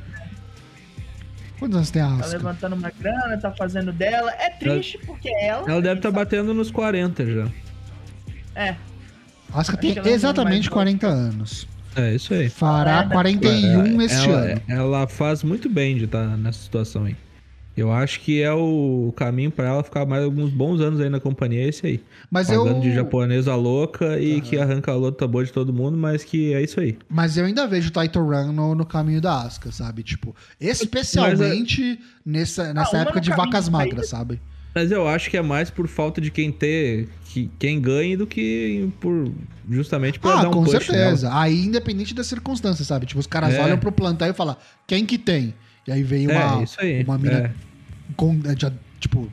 [1.59, 2.23] Quantos anos tem a Asuka?
[2.23, 4.31] Tá levantando uma grana, tá fazendo dela.
[4.39, 5.71] É triste ela, porque ela.
[5.71, 7.47] Ela deve estar tá batendo nos 40 já.
[8.55, 8.75] É.
[9.53, 11.67] A Asuka tem exatamente 40 anos.
[11.95, 12.49] É, isso aí.
[12.49, 14.61] Fará 41 é, este ela, ano.
[14.67, 17.15] Ela faz muito bem de estar tá nessa situação aí.
[17.75, 21.21] Eu acho que é o caminho para ela ficar mais alguns bons anos aí na
[21.21, 22.03] companhia, é esse aí.
[22.29, 22.79] Mas Pagando eu...
[22.81, 24.41] de japonesa louca e uhum.
[24.41, 26.97] que arranca a luta boa de todo mundo, mas que é isso aí.
[27.09, 30.03] Mas eu ainda vejo o Title Run no, no caminho da Asuka, sabe?
[30.03, 31.97] Tipo, especialmente é...
[32.25, 34.41] nessa, nessa ah, época de vacas magras, sabe?
[34.73, 38.25] Mas eu acho que é mais por falta de quem ter, que, quem ganhe, do
[38.25, 39.31] que por
[39.69, 41.27] justamente por ah, dar um com certeza.
[41.27, 41.41] Nela.
[41.41, 43.05] Aí, independente das circunstâncias, sabe?
[43.05, 43.61] Tipo, os caras é.
[43.61, 44.55] olham pro plantel e falam,
[44.87, 45.53] quem que tem?
[45.87, 47.51] E aí vem é, uma, é, uma mina é.
[48.15, 49.29] com, é, já, tipo,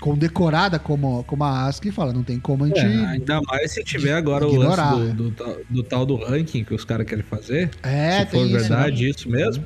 [0.00, 2.80] condecorada como, como a ASCII e fala, não tem como a gente.
[2.80, 4.94] É, ainda mais se tiver agora ignorar.
[4.94, 7.70] o lance do, do, do, tal do ranking que os caras querem fazer.
[7.82, 9.10] É, se for isso, verdade né?
[9.10, 9.64] isso mesmo.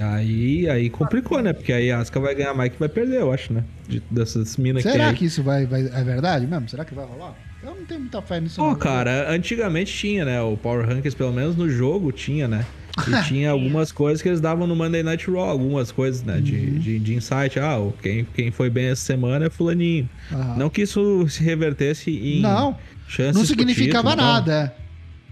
[0.00, 1.52] Aí, aí complicou, né?
[1.52, 3.64] Porque aí a Asuka vai ganhar mais que vai perder, eu acho, né?
[3.88, 6.68] De, dessas minas que Será que isso vai, vai, é verdade mesmo?
[6.68, 7.34] Será que vai rolar?
[7.62, 8.56] Eu não tenho muita fé nisso.
[8.56, 10.40] Pô, cara, antigamente tinha, né?
[10.42, 12.66] O Power Rankings, pelo menos no jogo, tinha, né?
[13.08, 16.40] E tinha algumas coisas que eles davam no Monday Night Raw, algumas coisas, né?
[16.40, 16.78] De, uhum.
[16.78, 17.58] de, de, insight.
[17.58, 20.08] Ah, quem, quem foi bem essa semana é fulaninho.
[20.30, 20.56] Uhum.
[20.56, 22.76] Não que isso se revertesse em não,
[23.08, 24.74] chances Não significava título, nada.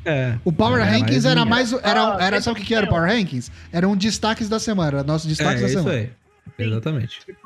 [0.04, 0.36] É.
[0.44, 1.72] O Power é, Rankings era mais.
[1.72, 3.50] Era, era, sabe o que, que era o Power Rankings?
[3.72, 5.98] Eram destaques da semana, era nossos destaques é, da isso semana.
[5.98, 6.10] Aí.
[6.58, 7.20] Exatamente.
[7.20, 7.40] Tipo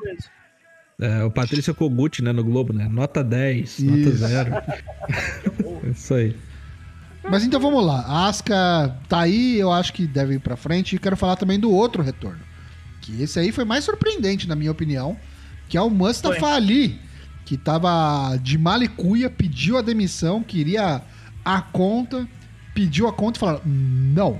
[0.99, 2.87] é, o Patrícia Kogut, né, no Globo, né?
[2.89, 3.85] Nota 10, isso.
[3.85, 4.51] nota 0.
[5.91, 6.35] isso aí.
[7.29, 8.01] Mas então vamos lá.
[8.07, 10.95] A Asuka tá aí, eu acho que deve ir pra frente.
[10.95, 12.39] E quero falar também do outro retorno.
[13.01, 15.17] Que esse aí foi mais surpreendente, na minha opinião.
[15.69, 16.99] Que é o Mustafa Ali.
[17.45, 21.01] Que tava de malicuia, pediu a demissão, queria
[21.45, 22.27] a conta,
[22.77, 24.39] pediu a conta e falou: não,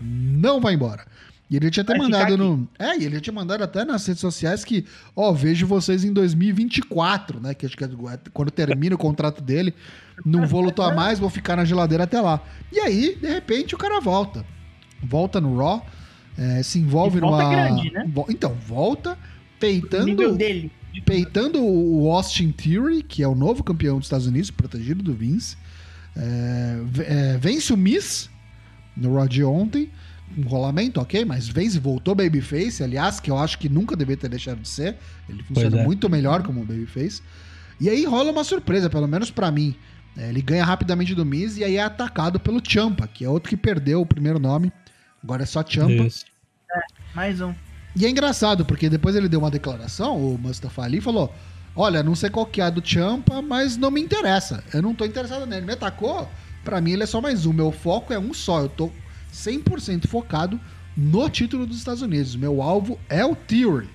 [0.00, 1.04] não vai embora.
[1.50, 2.68] E ele tinha até vai mandado no.
[2.78, 7.40] É, e ele tinha mandado até nas redes sociais que, ó, vejo vocês em 2024,
[7.40, 7.52] né?
[7.52, 7.88] Que acho que é
[8.32, 9.74] quando termina o contrato dele.
[10.24, 12.40] Não vou lutar mais, vou ficar na geladeira até lá.
[12.72, 14.46] E aí, de repente, o cara volta.
[15.02, 15.84] Volta no Raw,
[16.38, 17.50] é, se envolve e volta numa.
[17.50, 18.06] Grande, né?
[18.30, 19.18] Então, volta
[19.58, 20.38] peitando.
[21.04, 25.56] Peitando o Austin Theory, que é o novo campeão dos Estados Unidos, protegido do Vince.
[26.16, 28.30] É, é, vence o Miss
[28.96, 29.90] no Raw de ontem
[30.36, 34.28] um rolamento, ok, mas vence, voltou Babyface, aliás, que eu acho que nunca deveria ter
[34.28, 34.96] deixado de ser.
[35.28, 35.84] Ele funciona é.
[35.84, 37.22] muito melhor como Babyface.
[37.80, 39.76] E aí rola uma surpresa, pelo menos para mim.
[40.16, 43.50] É, ele ganha rapidamente do Miz e aí é atacado pelo Champa, que é outro
[43.50, 44.72] que perdeu o primeiro nome.
[45.22, 46.02] Agora é só Champa.
[46.02, 46.80] É,
[47.14, 47.54] mais um.
[47.96, 51.32] E é engraçado, porque depois ele deu uma declaração, o Mustafa Ali falou:
[51.76, 54.62] Olha, não sei qual que é a do Champa, mas não me interessa.
[54.72, 55.66] Eu não tô interessado nele.
[55.66, 56.28] Me atacou,
[56.62, 57.52] pra mim ele é só mais um.
[57.52, 58.60] Meu foco é um só.
[58.60, 58.92] Eu tô
[59.32, 60.60] 100% focado
[60.96, 62.36] no título dos Estados Unidos.
[62.36, 63.88] Meu alvo é o Theory.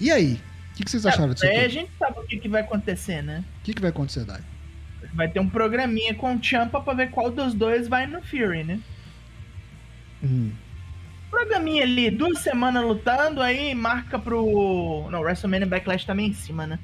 [0.00, 0.34] E aí?
[0.72, 1.46] O que, que, vocês acharam é, disso?
[1.46, 3.44] Aí a gente sabe o que, que vai acontecer, né?
[3.60, 4.40] O que, que vai acontecer, Dai?
[5.12, 8.64] Vai ter um programinha com o Champa pra ver qual dos dois vai no Fury,
[8.64, 8.80] né?
[10.22, 10.52] Hum.
[11.34, 15.08] Programinha ali, duas semanas lutando, aí marca pro.
[15.10, 16.78] Não, WrestleMania Backlash também em cima, né?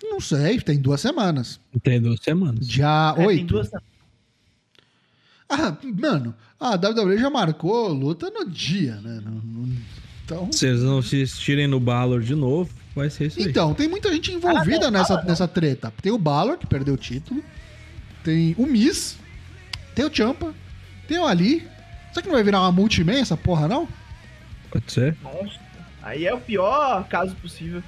[0.00, 1.58] Não sei, tem duas semanas.
[1.82, 2.68] Tem duas semanas.
[2.68, 3.36] Dia é, 8.
[3.36, 3.88] Tem duas semanas.
[5.48, 9.20] Ah, mano, a WWE já marcou luta no dia, né?
[10.24, 10.52] Então...
[10.52, 13.46] Se eles não se estirem no Balor de novo, vai ser isso aí.
[13.46, 15.92] Então, tem muita gente envolvida ah, não, nessa, nessa treta.
[16.00, 17.42] Tem o Balor, que perdeu o título.
[18.22, 19.16] Tem o Miz.
[19.96, 20.54] Tem o Champa.
[21.08, 21.66] Tem o Ali.
[22.10, 23.88] Será que não vai virar uma multiman essa porra, não?
[24.70, 25.16] Pode ser.
[25.22, 25.58] Nossa.
[26.02, 27.82] Aí é o pior caso possível.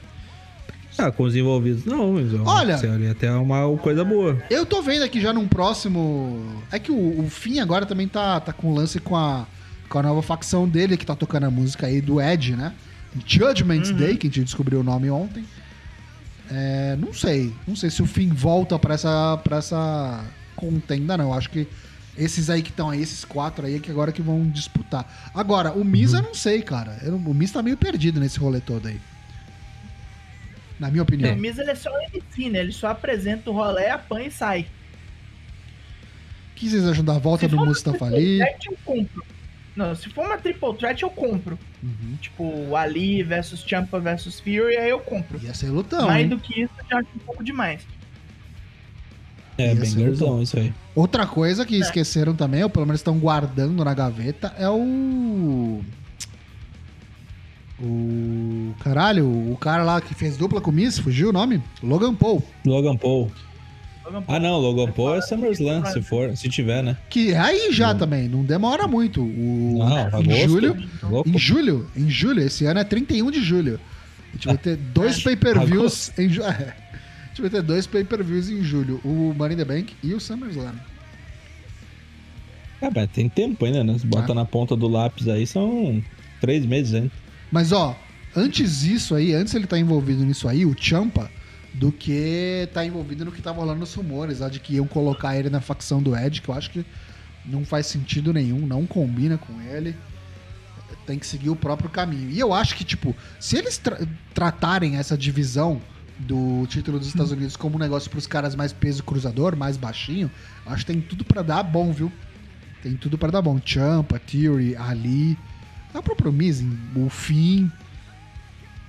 [0.97, 4.43] Ah, com os envolvidos não, mas Olha, seria até uma coisa boa.
[4.51, 6.61] Eu tô vendo aqui já num próximo.
[6.73, 9.47] É que o, o Finn agora também tá, tá com lance com a,
[9.89, 12.75] com a nova facção dele, que tá tocando a música aí do Ed, né?
[13.25, 13.97] Judgment uhum.
[13.97, 15.45] Day, que a gente descobriu o nome ontem.
[16.51, 17.55] É, não sei.
[17.67, 20.25] Não sei se o Finn volta pra essa, pra essa
[20.57, 21.33] contenda, não.
[21.33, 21.69] Acho que
[22.19, 25.31] esses aí que estão aí, esses quatro aí, é que agora que vão disputar.
[25.35, 26.19] Agora, o Miz uhum.
[26.19, 26.99] eu não sei, cara.
[27.03, 29.01] Eu, o Miz tá meio perdido nesse rolê todo aí.
[30.79, 31.33] Na minha opinião.
[31.33, 32.61] O Miz ele é só um MC, né?
[32.61, 34.67] Ele só apresenta o rolê, apanha e sai.
[36.53, 38.41] O que vocês acham da volta se do Mustafa Ali?
[38.41, 39.25] Eu compro.
[39.77, 41.57] Não, se for uma triple threat, eu compro.
[41.81, 42.17] Uhum.
[42.21, 45.41] Tipo, Ali versus Champa versus Fury, aí eu compro.
[45.41, 46.09] Ia ser lutão.
[46.09, 46.29] Mais hein?
[46.29, 47.87] do que isso, eu já acho um pouco demais.
[49.59, 50.73] É, bem lutão isso aí.
[50.95, 51.79] Outra coisa que é.
[51.79, 55.81] esqueceram também, ou pelo menos estão guardando na gaveta, é o.
[57.83, 58.73] O.
[58.81, 61.61] Caralho, o cara lá que fez dupla com o Miss, fugiu o nome?
[61.83, 62.43] Logan Paul.
[62.65, 63.31] Logan Paul.
[64.27, 66.97] Ah, não, Logan Paul é SummerSlam, se for, se tiver, né?
[67.11, 67.99] Que é aí já não.
[67.99, 69.21] também, não demora muito.
[69.21, 70.89] O, não, em agosto, julho,
[71.27, 73.79] em julho, em julho, esse ano é 31 de julho.
[74.31, 76.47] A gente vai ter dois pay-per-views em julho.
[77.39, 80.75] Gente vai ter dois pay-per-views em julho, o Money in the Bank e o SummerSlam.
[82.83, 83.97] Ah, mas tem tempo ainda, né?
[83.97, 84.35] Se bota ah.
[84.35, 86.03] na ponta do lápis aí, são
[86.41, 87.13] três meses ainda.
[87.53, 87.97] Mas ó,
[88.35, 91.31] antes disso aí, antes ele tá envolvido nisso aí, o Champa,
[91.75, 95.37] do que tá envolvido no que tava rolando nos rumores, lá de que iam colocar
[95.37, 96.85] ele na facção do Ed, que eu acho que
[97.47, 99.95] não faz sentido nenhum, não combina com ele.
[101.07, 102.31] Tem que seguir o próprio caminho.
[102.31, 103.97] E eu acho que, tipo, se eles tra
[104.35, 105.81] tratarem essa divisão
[106.19, 109.77] do título dos Estados Unidos como um negócio para os caras mais peso cruzador, mais
[109.77, 110.31] baixinho,
[110.67, 112.13] acho que tem tudo para dar bom, viu?
[112.83, 113.61] Tem tudo para dar bom.
[113.65, 115.39] Champa, Theory, Ali,
[115.93, 117.71] dá próprio Miz, o fim.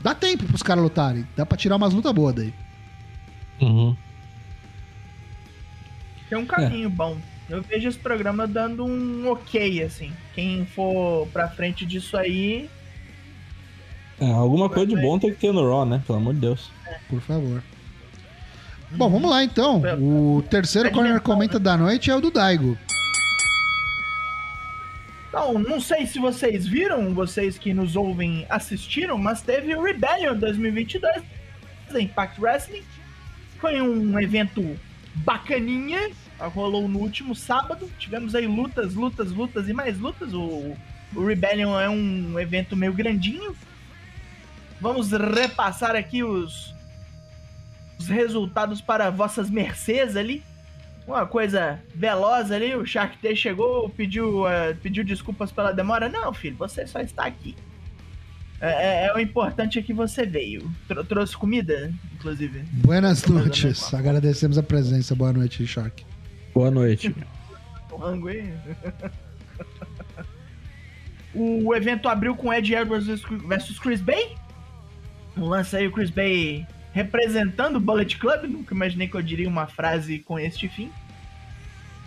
[0.02, 1.28] Dá tempo pros caras lutarem.
[1.36, 2.54] Dá pra tirar umas lutas boas daí.
[3.62, 3.96] Uhum.
[6.30, 6.92] Tem um caminho é.
[6.92, 7.18] bom.
[7.50, 10.14] Eu vejo esse programa dando um ok, assim.
[10.36, 12.70] Quem for pra frente disso aí.
[14.20, 16.02] É, alguma coisa de bom tem que ter no Raw, né?
[16.06, 16.70] Pelo amor de Deus.
[17.10, 17.64] Por favor.
[18.92, 19.82] Bom, vamos lá então.
[20.00, 22.78] O terceiro Corner Comenta da noite é o do Daigo.
[25.30, 30.36] Então, não sei se vocês viram, vocês que nos ouvem assistiram, mas teve o Rebellion
[30.36, 31.22] 2022
[31.92, 32.84] da Impact Wrestling.
[33.60, 34.76] Foi um evento
[35.16, 37.90] bacaninha, rolou no último sábado.
[38.00, 40.34] Tivemos aí lutas, lutas, lutas e mais lutas.
[40.34, 40.76] O,
[41.16, 43.56] o Rebellion é um evento meio grandinho.
[44.82, 46.74] Vamos repassar aqui os,
[48.00, 50.44] os resultados para vossas mercês ali
[51.10, 56.08] uma coisa veloz ali, o Shark Day chegou, pediu, uh, pediu desculpas pela demora.
[56.08, 57.56] Não, filho, você só está aqui.
[58.62, 60.72] É, é, é o importante é que você veio.
[60.88, 62.60] Tro trouxe comida, inclusive.
[62.72, 63.92] Buenas noites.
[63.94, 65.16] Agradecemos a presença.
[65.16, 66.06] Boa noite, Shark.
[66.54, 67.16] Boa noite.
[67.90, 68.54] o rango aí.
[71.34, 73.08] o evento abriu com Ed Edwards
[73.48, 74.36] versus Chris Bay.
[75.40, 78.44] Um lance aí, o Chris Bay representando o Bullet Club.
[78.44, 80.92] Nunca imaginei que eu diria uma frase com este fim.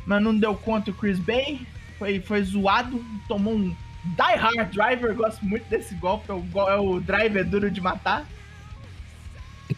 [0.05, 1.67] Mas não deu conta o Chris Bay.
[1.99, 3.03] Foi, foi zoado.
[3.27, 5.15] Tomou um Die Hard Driver.
[5.15, 6.31] Gosto muito desse golpe.
[6.31, 8.27] É o, é o driver duro de matar.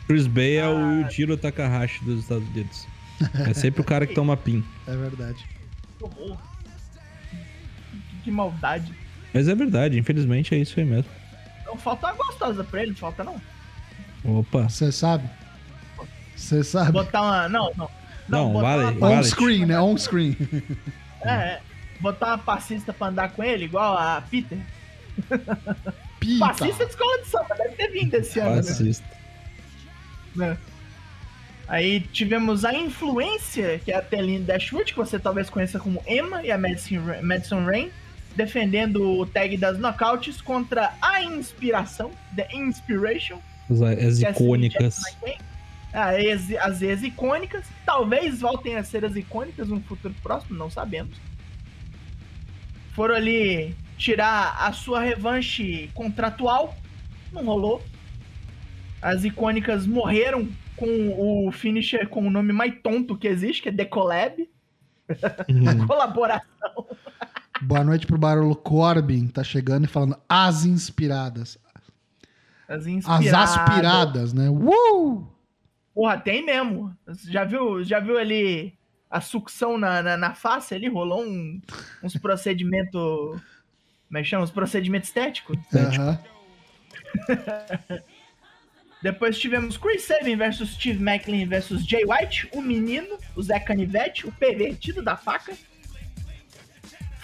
[0.08, 1.08] Chris Bay é o ah.
[1.08, 2.88] Jiro Takahashi dos Estados Unidos.
[3.48, 4.64] É sempre o cara que toma pin.
[4.88, 5.46] É verdade.
[6.00, 6.36] Que,
[8.24, 8.92] que maldade.
[9.32, 11.10] Mas é verdade, infelizmente é isso aí mesmo.
[11.76, 13.40] Falta uma gostosa pra ele, não falta não.
[14.24, 14.68] Opa.
[14.68, 15.28] Você sabe?
[16.34, 16.92] Você sabe?
[16.92, 17.48] Botar uma.
[17.48, 17.90] Não, não.
[18.28, 18.96] Não, não vale.
[18.96, 19.10] Uma...
[19.10, 19.80] On screen, né?
[19.80, 20.36] On screen.
[21.22, 21.60] É, é,
[22.00, 24.58] botar uma passista pra andar com ele, igual a Peter.
[26.20, 26.46] Pita.
[26.46, 28.56] Passista de escola de samba, deve ter vindo esse ano.
[28.56, 28.56] Né?
[28.56, 29.06] Passista.
[30.34, 30.58] Né?
[31.66, 36.42] Aí tivemos a influência, que é a Teline Dashwood, que você talvez conheça como Emma
[36.42, 37.90] e a Madison, Madison Rain,
[38.36, 45.00] defendendo o tag das knockouts contra a inspiração, The Inspiration, as, as icônicas.
[45.92, 47.66] As, as ex-icônicas.
[47.86, 51.16] Talvez voltem a ser as icônicas no futuro próximo, não sabemos.
[52.94, 56.76] Foram ali tirar a sua revanche contratual.
[57.32, 57.82] Não rolou.
[59.00, 63.72] As icônicas morreram com o finisher com o nome mais tonto que existe, que é
[63.72, 64.48] The Collab.
[65.50, 65.68] Uhum.
[65.68, 66.86] a colaboração.
[67.62, 71.58] Boa noite pro Barolo Corbin, tá chegando e falando as inspiradas.
[72.68, 73.32] As inspiradas.
[73.32, 74.50] As aspiradas, né?
[74.50, 75.26] Uh!
[75.94, 76.94] Porra, tem mesmo.
[77.28, 78.76] Já viu, já viu ali
[79.08, 80.88] a sucção na, na, na face ali?
[80.88, 81.60] Rolou um,
[82.02, 82.92] uns procedimentos.
[84.08, 84.42] Como é que chama?
[84.42, 85.56] Uns procedimentos estéticos?
[85.72, 86.18] Aham.
[89.00, 94.26] Depois tivemos Chris Sabin versus Steve Macklin versus Jay White, o menino, o Zé Canivete,
[94.26, 95.54] o pervertido da faca.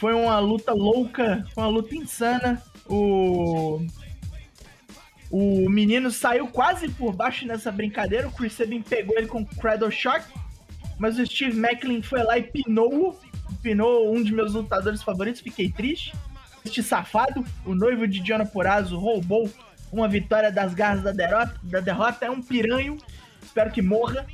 [0.00, 2.60] Foi uma luta louca, uma luta insana.
[2.88, 3.86] O
[5.30, 8.26] o menino saiu quase por baixo nessa brincadeira.
[8.26, 10.24] O Chris Sabin pegou ele com o Cradle Shock.
[10.98, 13.18] Mas o Steve Macklin foi lá e pinou
[13.62, 15.40] Pinou um de meus lutadores favoritos.
[15.40, 16.14] Fiquei triste.
[16.64, 19.50] Este safado, o noivo de Diana Purazo, roubou
[19.92, 21.54] uma vitória das garras da derrota.
[21.62, 22.26] Da derrota.
[22.26, 22.96] É um piranho.
[23.42, 24.26] Espero que morra.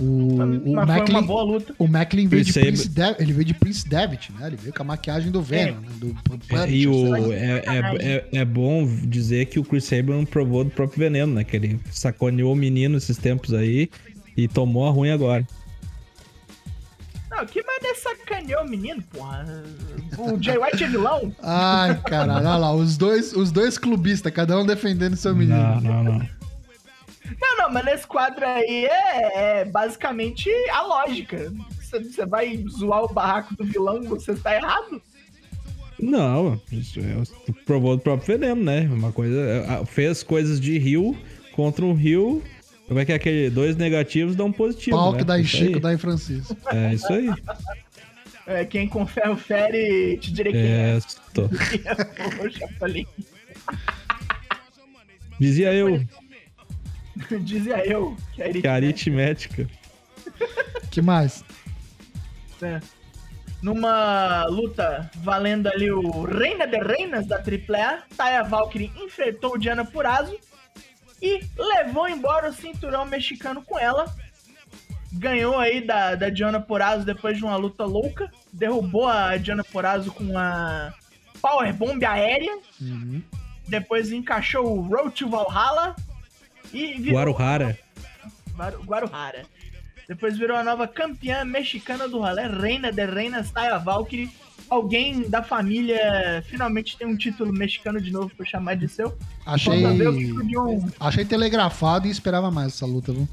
[0.00, 1.74] O, o Mas Macklin, foi uma boa luta.
[1.78, 4.48] o Macklin veio de, Prince Dev- ele veio de Prince Devitt, né?
[4.48, 5.88] Ele veio com a maquiagem do Venom, né?
[5.98, 7.32] Do, do É, e o, sabe?
[7.32, 11.44] é, é, é, é bom dizer que o Chris Sabin provou do próprio veneno, né?
[11.44, 13.88] Que ele saconeou o menino esses tempos aí
[14.36, 15.46] e tomou a ruim agora.
[17.30, 19.44] Não, que mais é sacaneou o menino, porra.
[20.18, 21.32] O Jay White é vilão.
[21.42, 25.56] Ai, caralho, olha lá, os dois, os dois clubistas, cada um defendendo seu menino.
[25.56, 26.28] Não, não, não.
[27.40, 31.52] Não, não, mas nesse quadro aí é, é basicamente a lógica.
[31.80, 35.00] Você, você vai zoar o barraco do vilão, você está errado.
[35.98, 38.82] Não, isso é, provou do próprio veneno, né?
[38.92, 39.40] Uma coisa.
[39.40, 41.16] é, Fez coisas de Rio
[41.52, 42.42] contra um Rio.
[42.86, 43.48] Como é que é aquele?
[43.48, 44.96] Dois negativos dá um positivo.
[44.96, 45.18] Pau né?
[45.18, 46.56] que dá em Chico, dá em Francisco.
[46.66, 47.30] É isso aí.
[48.46, 51.00] É, quem com ferro fere, te direi quem É, é.
[51.32, 51.48] tô.
[55.40, 56.00] Dizia eu
[57.42, 59.68] Dizia eu que é que a aritmética.
[60.90, 61.44] que mais?
[62.62, 62.80] É.
[63.62, 70.38] Numa luta valendo ali o Reina de Reinas da AAA, Taya Valkyrie enfrentou Diana Purazo
[71.22, 74.04] e levou embora o cinturão mexicano com ela.
[75.12, 78.30] Ganhou aí da, da Diana Purazo depois de uma luta louca.
[78.52, 80.92] Derrubou a Diana Purazo com a
[81.40, 82.58] Powerbomb aérea.
[82.80, 83.22] Uhum.
[83.66, 85.96] Depois encaixou o Road to Valhalla.
[86.74, 87.78] E virou Guaruhara.
[88.56, 89.42] Guaru- Guaruhara.
[90.08, 94.30] Depois virou a nova campeã mexicana do rolê, Reina de Reinas, Taya Valkyrie.
[94.68, 99.16] Alguém da família finalmente tem um título mexicano de novo pra chamar de seu.
[99.46, 99.82] Achei,
[100.50, 100.88] John...
[100.98, 103.28] achei telegrafado e esperava mais essa luta, viu?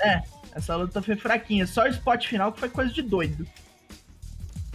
[0.00, 0.22] É,
[0.54, 1.66] essa luta foi fraquinha.
[1.66, 3.46] Só o spot final que foi coisa de doido.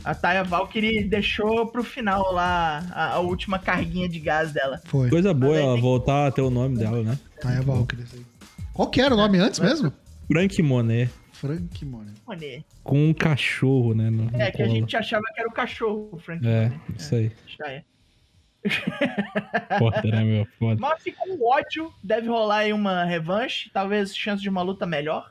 [0.08, 4.80] A Taya Valkyrie deixou pro final lá a, a última carguinha de gás dela.
[4.86, 5.10] Foi.
[5.10, 7.20] Coisa boa aí ela tem- voltar a ter o nome dela, né?
[7.42, 8.04] Taya Valkyrie.
[8.06, 8.26] isso aí.
[8.74, 9.92] Qual que era o nome antes mesmo?
[10.32, 11.10] Frank Monet.
[11.34, 12.14] Frank Monet.
[12.26, 12.64] Mané.
[12.84, 14.10] Com um cachorro, né?
[14.10, 16.46] No, no É, que a gente achava que era o cachorro, o Frank.
[16.48, 16.82] É, Mané.
[16.98, 17.32] isso aí.
[17.60, 17.84] Já é.
[19.80, 20.46] Foda, né, meu?
[20.58, 20.80] Foda.
[20.80, 25.30] Mas fica com ódio, deve rolar aí uma revanche, talvez chance de uma luta melhor.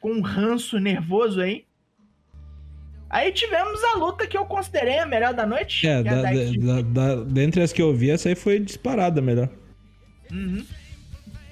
[0.00, 1.64] Com um ranço nervoso aí.
[3.10, 5.84] Aí tivemos a luta que eu considerei a melhor da noite.
[5.86, 6.82] É, que é a da, da da,
[7.16, 9.48] da- dentre as que eu vi, essa aí foi disparada melhor.
[10.30, 10.64] Uhum.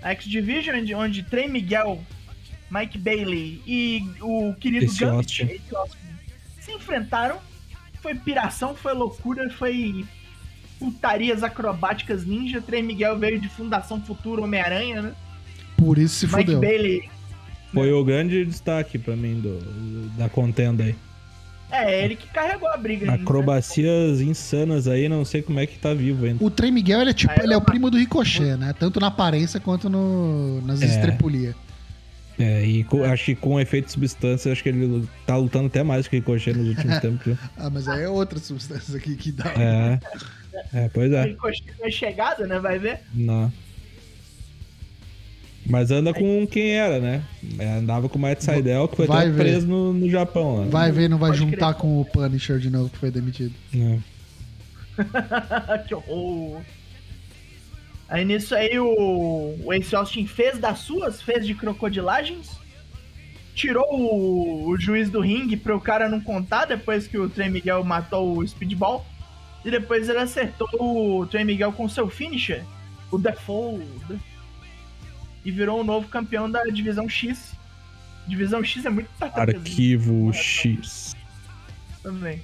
[0.01, 2.01] A X-Division, onde, onde Trey Miguel,
[2.71, 5.99] Mike Bailey e o querido Esse Gambit Austin.
[6.61, 7.39] se enfrentaram.
[8.01, 10.05] Foi piração, foi loucura, foi
[10.79, 12.61] putarias acrobáticas ninja.
[12.61, 15.13] Trey Miguel veio de Fundação Futuro Homem-Aranha, né?
[15.77, 16.61] Por isso se Mike fudeu.
[16.61, 17.11] Bailey
[17.75, 19.59] Foi o grande destaque pra mim do,
[20.17, 20.95] da contenda aí.
[21.71, 23.05] É, ele que carregou a briga.
[23.07, 23.23] ainda, né?
[23.23, 26.43] Acrobacias insanas aí, não sei como é que tá vivo ainda.
[26.43, 28.75] O Trey Miguel, ele é tipo, Aí ele é o primo do Ricochet, né?
[28.79, 30.87] Tanto na aparência quanto no, nas É.
[30.87, 31.55] estrepulias.
[32.39, 35.83] É, e co- acho que com efeito de substância, acho que ele tá lutando até
[35.83, 37.37] mais que o Ricochet nos últimos tempos.
[37.57, 39.53] Ah, mas aí é outra substância aqui que dá.
[39.59, 39.99] É.
[40.73, 41.25] É, pois é.
[41.25, 42.59] Ricochet é chegada, né?
[42.61, 43.01] Vai ver.
[43.13, 43.53] Não.
[45.69, 47.23] Mas anda com quem era, né?
[47.59, 49.43] É, andava com o Matt Seidel, que foi Vai até ver.
[49.43, 50.65] preso no, no Japão.
[50.65, 50.71] Né?
[50.71, 51.83] Vai ver, não vai Pode juntar crer.
[51.83, 53.55] com o Punisher de novo que foi demitido.
[53.75, 53.99] É.
[55.87, 56.63] que horror.
[58.09, 62.57] Aí nisso aí o, o Ace Austin fez das suas, fez de crocodilagens.
[63.55, 67.51] Tirou o, o juiz do ringue para o cara não contar depois que o Trey
[67.51, 69.05] Miguel matou o Speedball.
[69.65, 72.65] E depois ele acertou o Trey Miguel com seu finisher,
[73.11, 74.19] o The Fold.
[75.45, 77.53] E virou o novo campeão da Divisão X.
[78.27, 81.15] Divisão X é muito Arquivo X.
[82.03, 82.41] também.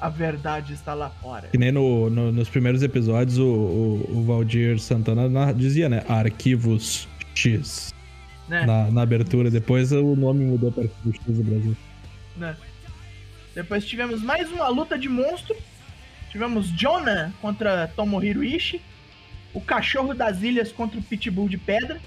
[0.00, 1.48] A verdade está lá fora.
[1.48, 6.02] Que nem no, no- nos primeiros episódios o, o, o Valdir Santana na- dizia, né?
[6.08, 7.92] Arquivos X.
[8.48, 8.64] Né?
[8.64, 9.50] Na, na abertura.
[9.50, 11.76] Depois o nome mudou para Arquivos X do Brasil.
[12.36, 12.56] né?
[13.54, 15.54] Depois tivemos mais uma luta de monstro.
[16.30, 18.80] Tivemos Jonah contra Tomohiro Ishii.
[19.52, 22.00] O Cachorro das Ilhas contra o Pitbull de Pedra.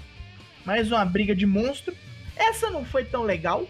[0.64, 1.94] Mais uma briga de monstro.
[2.36, 3.68] Essa não foi tão legal.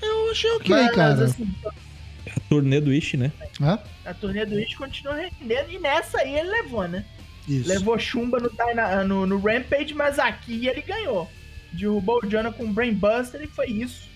[0.00, 1.24] Eu achei ok, mas, cara.
[1.24, 1.54] Assim,
[2.36, 3.32] a turnê do Ishi, né?
[3.60, 3.78] Hã?
[4.04, 7.04] A turnê do Ishi continua rendendo e nessa aí ele levou, né?
[7.46, 7.68] Isso.
[7.68, 11.28] Levou chumba no, no, no Rampage, mas aqui ele ganhou.
[11.72, 14.08] Derrubou o Jonah com o Brainbuster e foi isso.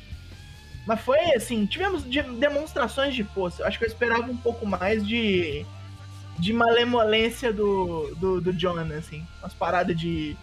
[0.87, 3.63] Mas foi assim, tivemos de demonstrações de força.
[3.63, 5.65] Eu acho que eu esperava um pouco mais de
[6.39, 9.25] de malemolência do, do, do Jonah, assim.
[9.41, 10.37] Umas paradas de.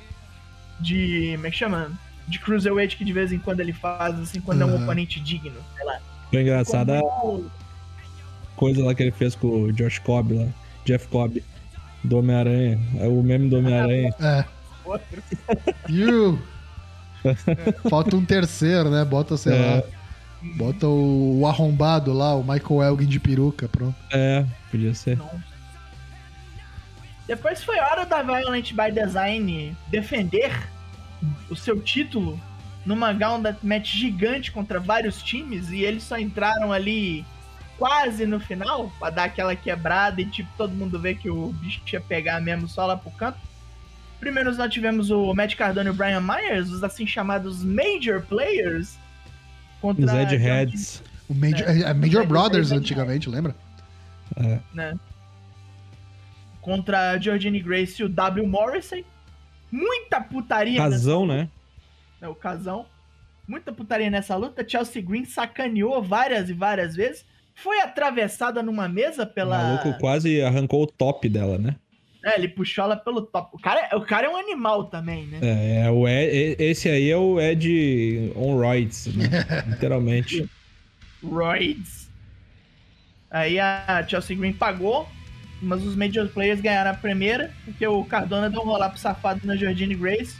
[0.80, 1.34] De.
[1.36, 1.92] como é que chama?
[2.28, 4.70] De Cruiserweight que de vez em quando ele faz, assim, quando uhum.
[4.70, 6.00] é um oponente digno, sei lá.
[6.30, 7.46] Foi engraçado Como...
[7.46, 10.48] a coisa lá que ele fez com o Josh Cobb lá,
[10.86, 11.44] Jeff Cobb,
[12.04, 12.80] do Homem-Aranha.
[13.00, 14.14] É o meme do Homem-Aranha.
[14.20, 14.46] É.
[15.90, 16.40] You!
[17.90, 19.04] Falta um terceiro, né?
[19.06, 19.76] Bota, sei é.
[19.76, 19.84] lá.
[20.56, 23.96] Bota o, o, arrombado lá, o Michael Elgin de peruca, pronto.
[24.12, 25.18] É, podia ser.
[25.18, 25.30] Não.
[27.30, 30.52] Depois foi hora da Violent by Design defender
[31.48, 32.42] o seu título
[32.84, 37.24] numa Gauntlet match gigante contra vários times e eles só entraram ali
[37.78, 41.82] quase no final pra dar aquela quebrada e tipo todo mundo vê que o bicho
[41.94, 43.38] ia pegar mesmo só lá pro canto.
[44.20, 48.98] Primeiro nós tivemos o Matt Cardone e o Brian Myers, os assim chamados Major Players.
[49.80, 51.04] Contra os Ed Heads.
[51.30, 53.56] O Major, é, é Major Brothers antigamente, lembra?
[54.36, 54.58] É.
[54.74, 54.98] Né?
[56.62, 58.48] Contra a Georgine Grace e o W.
[58.48, 59.06] Morrissey.
[59.72, 60.78] Muita putaria.
[60.78, 61.44] Casão, nessa...
[61.44, 61.50] né?
[62.22, 62.86] É, o casão.
[63.48, 64.68] Muita putaria nessa luta.
[64.68, 67.26] Chelsea Green sacaneou várias e várias vezes.
[67.56, 69.58] Foi atravessada numa mesa pela.
[69.58, 71.76] O maluco quase arrancou o top dela, né?
[72.24, 73.56] É, ele puxou ela pelo top.
[73.56, 75.40] O cara, é, o cara é um animal também, né?
[75.42, 79.64] É, é o Ed, esse aí é o Ed on né?
[79.68, 80.50] literalmente.
[81.24, 82.10] Roids.
[83.32, 85.08] Aí a Chelsea Green pagou,
[85.62, 89.46] mas os Major Players ganharam a primeira, porque o Cardona deu um rolar pro safado
[89.46, 90.38] na Jordine Grace.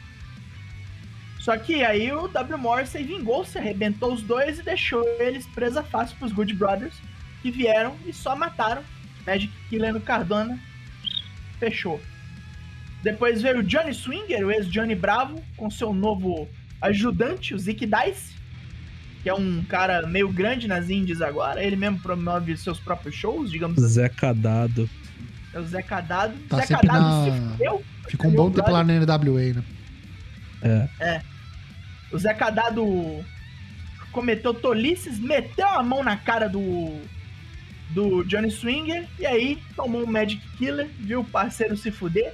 [1.40, 2.58] Só que aí o W.
[2.58, 6.94] Morrissey vingou-se, arrebentou os dois e deixou eles presa fácil pros Good Brothers,
[7.42, 8.84] que vieram e só mataram
[9.26, 10.60] Magic Killer no Cardona
[11.60, 12.02] fechou.
[13.04, 16.48] Depois veio o Johnny Swinger, o ex-Johnny Bravo, com seu novo
[16.82, 18.34] ajudante, o Zick Dice,
[19.22, 21.64] que é um cara meio grande nas indies agora.
[21.64, 23.94] Ele mesmo promove seus próprios shows, digamos assim.
[23.94, 24.90] Zé Cadado.
[25.54, 26.34] É o Zé Cadado.
[26.48, 27.24] Tá Zé Cadado na...
[27.26, 27.84] se fudeu.
[28.08, 29.64] Fica um bom tempo lá na NWA, né?
[30.62, 30.90] É.
[31.00, 31.22] É.
[32.12, 32.84] O Zé Cadado
[34.12, 37.00] cometeu tolices, meteu a mão na cara do
[37.92, 42.34] do Johnny Swinger, e aí tomou um Magic Killer, viu o parceiro se fuder.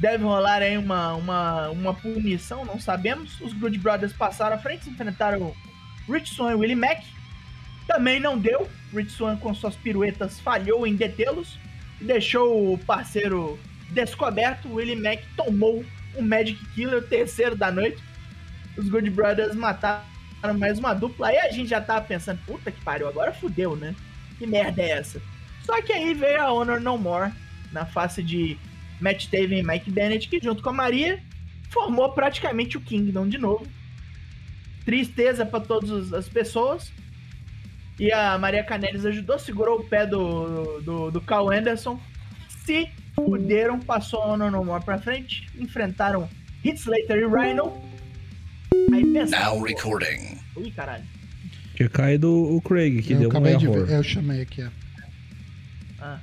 [0.00, 3.40] Deve rolar aí uma, uma, uma punição, não sabemos.
[3.40, 5.54] Os Good Brothers passaram à frente, enfrentaram
[6.08, 7.04] Rich Swan e Willie Mack.
[7.86, 8.68] Também não deu.
[8.92, 11.58] Rich Swan, com suas piruetas, falhou em detê-los
[12.00, 13.58] deixou o parceiro
[13.90, 14.72] descoberto.
[14.72, 15.84] Willie Mack tomou
[16.16, 18.02] um Magic Killer, o terceiro da noite.
[18.76, 20.04] Os Good Brothers mataram
[20.58, 21.28] mais uma dupla.
[21.28, 23.94] Aí a gente já tava pensando, puta que pariu, agora fudeu, né?
[24.40, 25.20] que merda é essa?
[25.64, 27.30] Só que aí veio a Honor No More
[27.70, 28.56] na face de
[28.98, 31.22] Matt Taven e Mike Bennett, que junto com a Maria
[31.68, 33.66] formou praticamente o Kingdom de novo.
[34.84, 36.90] Tristeza para todas as pessoas.
[38.00, 42.00] E a Maria Canelis ajudou, segurou o pé do, do, do Carl Anderson.
[42.64, 46.26] Se fuderam, passou a No More pra frente, enfrentaram
[46.64, 47.78] Hit Slater e Rhino.
[48.90, 50.38] Aí pensaram, Now recording.
[50.56, 51.04] Ui, caralho.
[51.74, 53.58] Tinha caído o Craig, que eu deu um erro.
[53.58, 53.90] De ver.
[53.90, 54.70] Eu chamei aqui, ó.
[56.00, 56.20] Ah.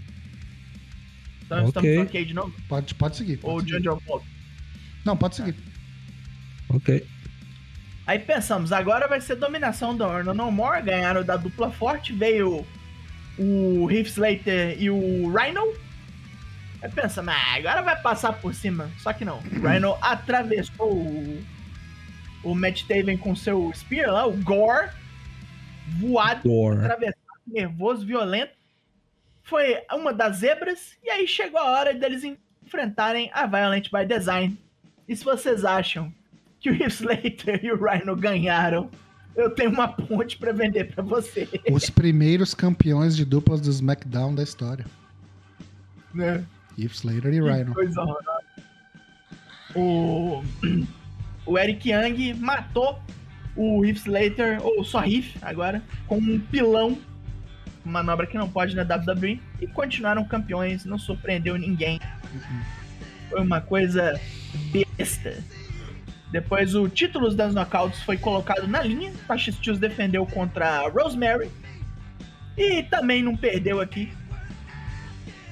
[1.46, 1.92] Então okay.
[1.92, 2.54] estamos ok de novo?
[2.68, 3.38] Pode, pode seguir.
[3.38, 4.22] Pode Ou o John John?
[5.06, 5.56] Não, pode seguir.
[6.70, 7.06] Ok.
[8.08, 10.82] Aí pensamos, agora vai ser dominação da Honor No More.
[10.82, 12.14] Ganharam da dupla forte.
[12.14, 12.66] Veio
[13.38, 15.76] o Heath Slater e o Rhino.
[16.82, 18.89] Aí pensamos, ah, agora vai passar por cima.
[18.99, 19.39] Só que não.
[19.39, 21.43] O Rhino atravessou o,
[22.43, 24.89] o Matt Taven com seu Spear lá, o Gore
[25.99, 26.80] voado, Door.
[26.80, 28.53] atravessado, nervoso, violento.
[29.43, 32.24] Foi uma das zebras, e aí chegou a hora deles
[32.66, 34.58] enfrentarem a Violent by Design.
[35.08, 36.14] E se vocês acham
[36.68, 38.89] que o Heath Slater e o Rhino ganharam,
[39.36, 41.47] eu tenho uma ponte para vender para você.
[41.72, 44.86] Os primeiros campeões de duplas do SmackDown da história.
[46.13, 46.43] Né?
[46.78, 47.74] Heath Slater e Rhino.
[47.74, 48.01] Coisa
[49.76, 50.43] o,
[51.45, 52.99] o Eric Young matou
[53.55, 56.97] o Heath Slater, ou só Heath agora, com um pilão,
[57.86, 61.99] manobra que não pode na WWE, e continuaram campeões, não surpreendeu ninguém.
[63.30, 64.20] Foi uma coisa
[64.72, 65.43] besta.
[66.32, 71.50] Depois o título das knockouts foi colocado na linha, Tasha Steels defendeu contra a Rosemary.
[72.58, 74.12] E também não perdeu aqui.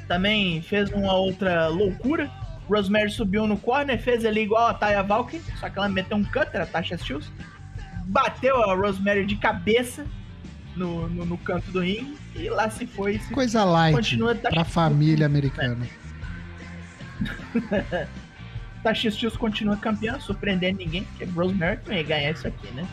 [0.07, 2.29] Também fez uma outra loucura.
[2.67, 6.23] Rosemary subiu no corner, fez ali igual a Taya Valkyrie, só que ela meteu um
[6.23, 7.31] cutter, a Tasha Steels.
[8.05, 10.05] Bateu a Rosemary de cabeça
[10.75, 13.19] no, no, no canto do ringue e lá se foi.
[13.19, 15.87] Se Coisa light continua pra família americana.
[18.85, 22.87] Tasha Steels continua campeã, surpreendendo ninguém, porque Rosemary não ia ganhar isso aqui, né?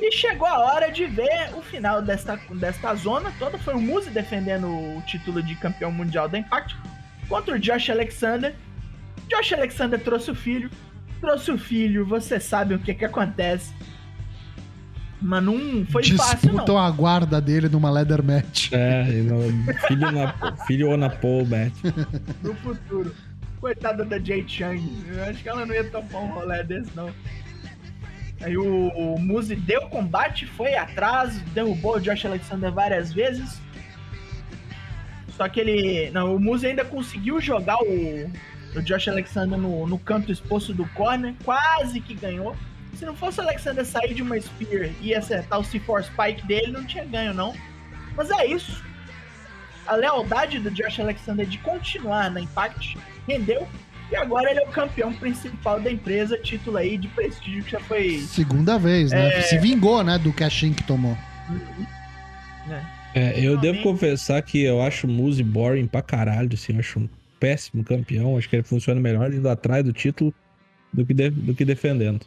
[0.00, 3.58] E chegou a hora de ver o final desta, desta zona toda.
[3.58, 6.76] Foi o Muse defendendo o título de campeão mundial da Impact
[7.28, 8.54] contra o Josh Alexander.
[9.28, 10.70] Josh Alexander trouxe o filho.
[11.20, 13.74] Trouxe o filho, você sabe o que que acontece.
[15.20, 16.78] Mas não foi Disputam fácil, não.
[16.78, 18.70] a guarda dele numa leather match.
[18.70, 19.04] É,
[19.88, 21.74] filho, na, filho ou na pole match.
[22.40, 23.12] No futuro.
[23.60, 24.80] Coitada da Jay Chang.
[25.08, 27.12] Eu acho que ela não ia topar um rolê desse, não.
[28.40, 33.60] Aí o, o Muse deu combate, foi atrás, derrubou o Josh Alexander várias vezes.
[35.36, 36.10] Só que ele.
[36.10, 38.30] Não, o Muse ainda conseguiu jogar o,
[38.76, 42.56] o Josh Alexander no, no canto exposto do corner, quase que ganhou.
[42.94, 46.72] Se não fosse o Alexander sair de uma Spear e acertar o C4 Spike dele,
[46.72, 47.54] não tinha ganho, não.
[48.16, 48.84] Mas é isso.
[49.88, 53.66] A lealdade do Josh Alexander de continuar na Impact rendeu.
[54.10, 57.80] E agora ele é o campeão principal da empresa, título aí de prestígio que já
[57.80, 58.20] foi.
[58.20, 59.38] Segunda vez, né?
[59.38, 59.40] É...
[59.42, 61.16] Se vingou, né, do cash que tomou.
[61.50, 61.86] Uhum.
[63.14, 63.20] É.
[63.20, 63.40] é.
[63.40, 67.08] eu devo confessar que eu acho o Muse boring pra caralho, assim, eu acho um
[67.40, 68.36] péssimo campeão.
[68.36, 70.34] Acho que ele funciona melhor indo atrás do título
[70.92, 71.30] do que, de...
[71.30, 72.26] do que defendendo.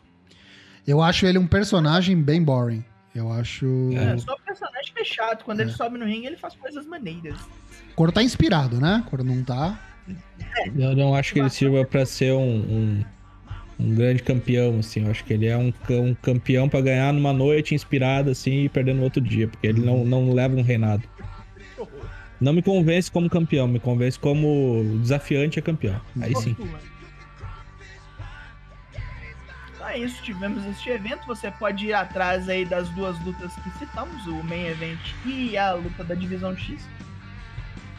[0.88, 2.84] Eu acho ele um personagem bem boring.
[3.14, 3.66] Eu acho.
[3.94, 5.44] É, só o personagem que é chato.
[5.44, 5.64] Quando é.
[5.64, 7.38] ele sobe no ringue, ele faz coisas maneiras.
[7.96, 9.04] Quando tá inspirado, né?
[9.10, 9.80] Quando não tá.
[10.76, 13.06] Eu não acho que ele sirva para ser um, um,
[13.80, 15.04] um, grande campeão, assim.
[15.04, 18.70] Eu acho que ele é um, um campeão para ganhar numa noite inspirada, assim, e
[18.70, 21.04] perder no outro dia, porque ele não, não leva um reinado.
[22.40, 26.02] Não me convence como campeão, me convence como desafiante a campeão.
[26.20, 26.56] Aí sim.
[29.92, 31.26] É isso, tivemos este evento.
[31.28, 35.74] Você pode ir atrás aí das duas lutas que citamos, o Main Event e a
[35.74, 36.88] luta da Divisão X.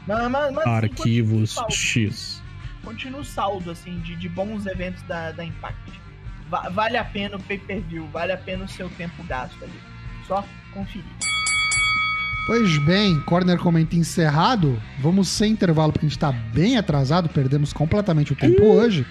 [0.06, 2.42] Mas, mas, mas, Arquivos assim, X.
[2.82, 6.00] Continua o saldo, assim, de, de bons eventos da, da Impact.
[6.50, 9.80] Va vale a pena o pay-per-view, vale a pena o seu tempo gasto ali.
[10.26, 11.04] Só conferir.
[12.46, 14.80] Pois bem, corner comenta encerrado.
[14.98, 19.06] Vamos sem intervalo, porque a gente tá bem atrasado, perdemos completamente o tempo hoje.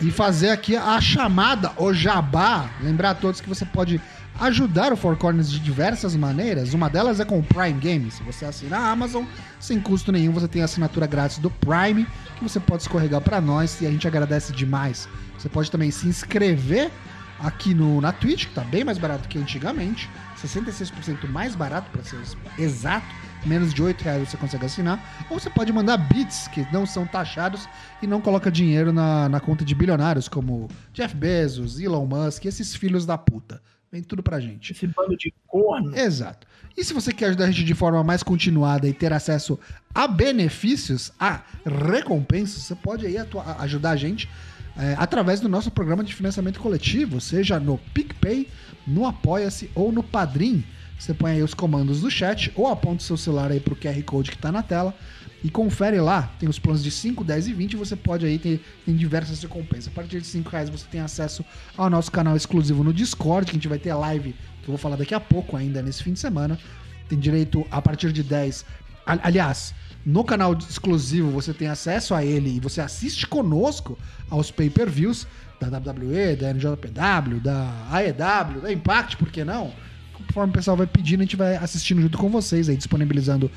[0.00, 2.68] E fazer aqui a chamada, o jabá.
[2.80, 4.00] Lembrar a todos que você pode
[4.40, 6.74] ajudar o Four Corners de diversas maneiras.
[6.74, 8.10] Uma delas é com o Prime Game.
[8.10, 9.24] Se você assinar a Amazon,
[9.60, 13.40] sem custo nenhum, você tem a assinatura grátis do Prime, que você pode escorregar para
[13.40, 15.08] nós e a gente agradece demais.
[15.38, 16.90] Você pode também se inscrever
[17.38, 20.08] aqui no, na Twitch, que tá bem mais barato que antigamente.
[20.42, 22.18] 66% mais barato, para ser
[22.58, 23.06] exato.
[23.44, 25.26] Menos de 8 reais você consegue assinar.
[25.30, 27.68] Ou você pode mandar bits, que não são taxados
[28.02, 32.74] e não coloca dinheiro na, na conta de bilionários, como Jeff Bezos, Elon Musk, esses
[32.74, 33.60] filhos da puta.
[33.92, 34.72] Vem tudo pra gente.
[34.72, 35.96] Esse bando de corno.
[35.96, 36.46] Exato.
[36.76, 39.58] E se você quer ajudar a gente de forma mais continuada e ter acesso
[39.94, 43.14] a benefícios, a recompensas, você pode aí
[43.60, 44.28] ajudar a gente
[44.76, 48.48] é, através do nosso programa de financiamento coletivo, seja no PicPay,
[48.86, 50.64] no Apoia-se ou no Padrim.
[51.04, 54.02] Você põe aí os comandos do chat ou aponta o seu celular aí pro QR
[54.04, 54.94] Code que tá na tela
[55.42, 58.64] e confere lá, tem os planos de 5, 10 e 20, você pode aí ter
[58.86, 59.88] tem diversas recompensas.
[59.88, 61.44] A partir de 5 reais você tem acesso
[61.76, 64.32] ao nosso canal exclusivo no Discord, que a gente vai ter live,
[64.62, 66.58] que eu vou falar daqui a pouco ainda, nesse fim de semana.
[67.06, 68.64] Tem direito a partir de 10.
[69.04, 69.74] Aliás,
[70.06, 73.98] no canal exclusivo você tem acesso a ele e você assiste conosco
[74.30, 75.26] aos pay-per-views
[75.60, 79.70] da WWE, da NJPW, da AEW, da Impact, por que não?
[80.14, 83.50] Conforme o pessoal vai pedindo, a gente vai assistindo junto com vocês aí, disponibilizando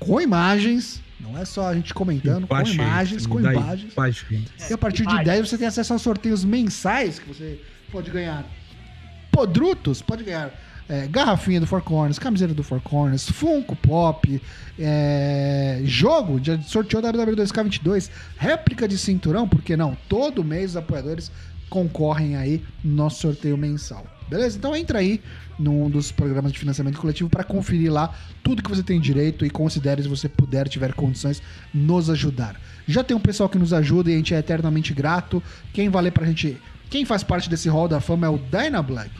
[0.00, 3.92] com imagens não é só a gente comentando, com imagens, com imagens.
[4.70, 8.44] E a partir de 10 você tem acesso aos sorteios mensais que você pode ganhar.
[9.32, 10.52] Podrutos, pode ganhar
[10.88, 14.40] é, garrafinha do Four Corners, camiseta do Four Corners, Funko Pop,
[14.78, 19.96] é, jogo, de sorteio da WWE2K22, réplica de cinturão, porque não?
[20.08, 21.30] Todo mês os apoiadores
[21.68, 24.06] concorrem aí no nosso sorteio mensal.
[24.28, 24.58] Beleza?
[24.58, 25.20] Então entra aí
[25.58, 29.50] num dos programas de financiamento coletivo para conferir lá tudo que você tem direito e
[29.50, 31.42] considere se você puder, tiver condições,
[31.72, 32.60] nos ajudar.
[32.86, 35.42] Já tem um pessoal que nos ajuda e a gente é eternamente grato.
[35.72, 36.56] Quem vale pra gente.
[36.90, 39.10] Quem faz parte desse hall da fama é o Dyna Black.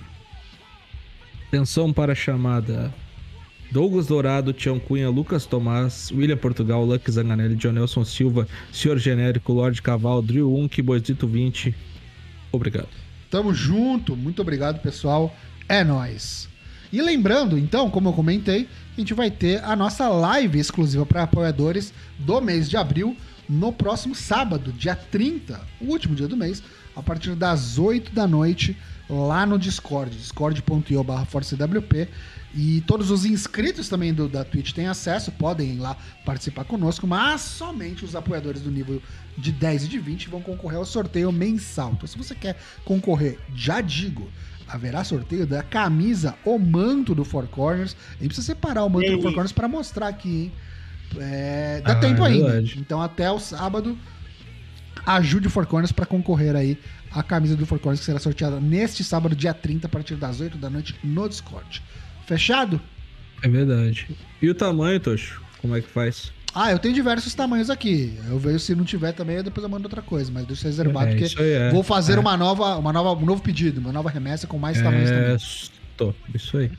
[1.49, 2.93] Atenção para a chamada.
[3.71, 9.53] Douglas Dourado, Tião Cunha, Lucas Tomás, William Portugal, Luck Zanganelli, John Nelson Silva, Senhor Genérico,
[9.53, 11.75] Lorde Caval, Drill 1, Boisito 20.
[12.53, 12.89] Obrigado.
[13.31, 15.35] Tamo junto, muito obrigado, pessoal.
[15.69, 16.49] É nós.
[16.91, 21.25] E lembrando, então, como eu comentei, a gente vai ter a nossa live exclusiva para
[21.25, 23.15] apoiadores do mês de abril
[23.49, 26.63] no próximo sábado, dia 30, o último dia do mês,
[26.97, 28.77] a partir das 8 da noite,
[29.09, 32.09] lá no Discord, discord.io barra ForceWP.
[32.55, 37.07] E todos os inscritos também do, da Twitch têm acesso, podem ir lá participar conosco,
[37.07, 39.03] mas somente os apoiadores do nível
[39.37, 41.93] de 10 e de 20 vão concorrer ao sorteio mensal.
[41.93, 44.29] Então, se você quer concorrer, já digo,
[44.67, 47.97] haverá sorteio da camisa ou manto do Four Corners.
[48.11, 49.17] A gente precisa separar o manto Ei.
[49.17, 50.53] do Four Corners para mostrar aqui, hein?
[51.19, 52.63] É, dá ah, tempo é ainda.
[52.77, 53.97] Então, até o sábado,
[55.07, 56.79] ajude o Four Corners para concorrer aí
[57.11, 60.41] a camisa do Four Corners que será sorteada neste sábado, dia 30, a partir das
[60.41, 61.83] 8 da noite no Discord.
[62.29, 62.79] Fechado?
[63.43, 64.07] É verdade.
[64.43, 65.41] E o tamanho, Tocho?
[65.63, 66.31] Como é que faz?
[66.55, 68.19] Ah, eu tenho diversos tamanhos aqui.
[68.29, 71.17] Eu vejo se não tiver também, depois eu mando outra coisa, mas deixa reservado, é,
[71.17, 71.71] porque é.
[71.71, 72.19] vou fazer é.
[72.19, 75.39] uma nova, uma nova, um novo pedido, uma nova remessa com mais tamanhos também.
[75.97, 76.71] Tô, isso aí.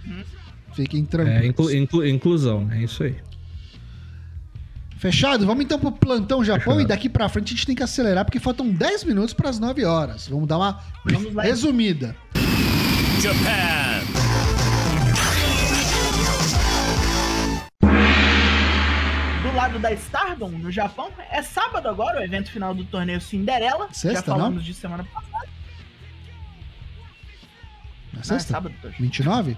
[0.76, 1.44] Fiquem tranquilos.
[1.44, 3.16] É, inclu, inclu, inclusão, é isso aí.
[4.98, 5.48] Fechado?
[5.48, 6.82] Vamos então pro plantão Japão Fechado.
[6.82, 9.58] e daqui pra frente a gente tem que acelerar porque faltam 10 minutos para as
[9.58, 10.28] 9 horas.
[10.28, 12.16] Vamos dar uma Vamos resumida.
[13.20, 14.69] Japan.
[19.60, 23.90] Lado da Stardom, no Japão, é sábado agora, o evento final do torneio Cinderela.
[23.92, 24.64] Sexta, Já falamos não?
[24.64, 25.50] de semana passada.
[28.18, 28.34] É sexta?
[28.34, 29.58] Ah, é sábado, 29?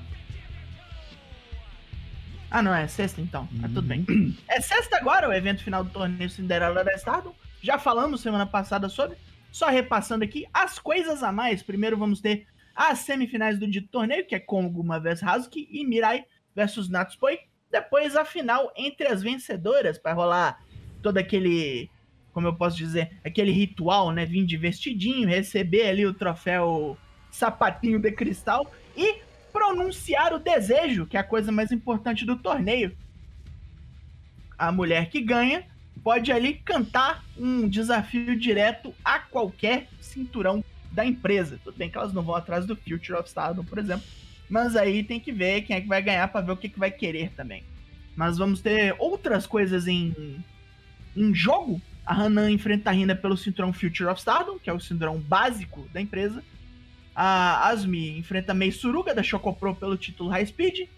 [2.49, 3.47] Ah, não, é sexta então.
[3.53, 3.59] Hum.
[3.61, 4.03] Ah, tudo bem.
[4.09, 4.35] Hum.
[4.47, 7.35] É sexta agora o evento final do torneio Cinderela da Stardom.
[7.61, 9.15] Já falamos semana passada sobre.
[9.51, 11.61] Só repassando aqui as coisas a mais.
[11.61, 16.25] Primeiro vamos ter as semifinais do dito torneio, que é Konguma vs Hazuki e Mirai
[16.55, 17.37] versus Natsupoi.
[17.71, 20.61] Depois a final entre as vencedoras para rolar
[21.01, 21.89] todo aquele,
[22.33, 24.25] como eu posso dizer, aquele ritual, né?
[24.25, 26.97] Vir de vestidinho, receber ali o troféu
[27.31, 29.21] sapatinho de cristal e
[29.53, 32.95] pronunciar o desejo, que é a coisa mais importante do torneio.
[34.57, 35.65] A mulher que ganha
[36.03, 41.59] pode ali cantar um desafio direto a qualquer cinturão da empresa.
[41.63, 44.05] Tudo bem que elas não vão atrás do Future of Stardom, por exemplo,
[44.51, 46.77] mas aí tem que ver quem é que vai ganhar para ver o que, que
[46.77, 47.63] vai querer também.
[48.13, 50.43] Mas vamos ter outras coisas em,
[51.15, 51.81] em jogo.
[52.05, 55.87] A Hanan enfrenta a Rina pelo cinturão Future of Stardom, que é o cinturão básico
[55.93, 56.43] da empresa.
[57.15, 60.89] A Asmi enfrenta a Mei Suruga da Chocopro pelo título High Speed.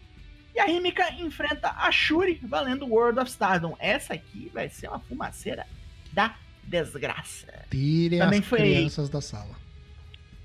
[0.56, 3.76] E a Himika enfrenta a Shuri valendo World of Stardom.
[3.78, 5.68] Essa aqui vai ser uma fumaceira
[6.12, 7.66] da desgraça.
[7.70, 8.58] Tire Também as foi...
[8.58, 9.63] crianças da sala.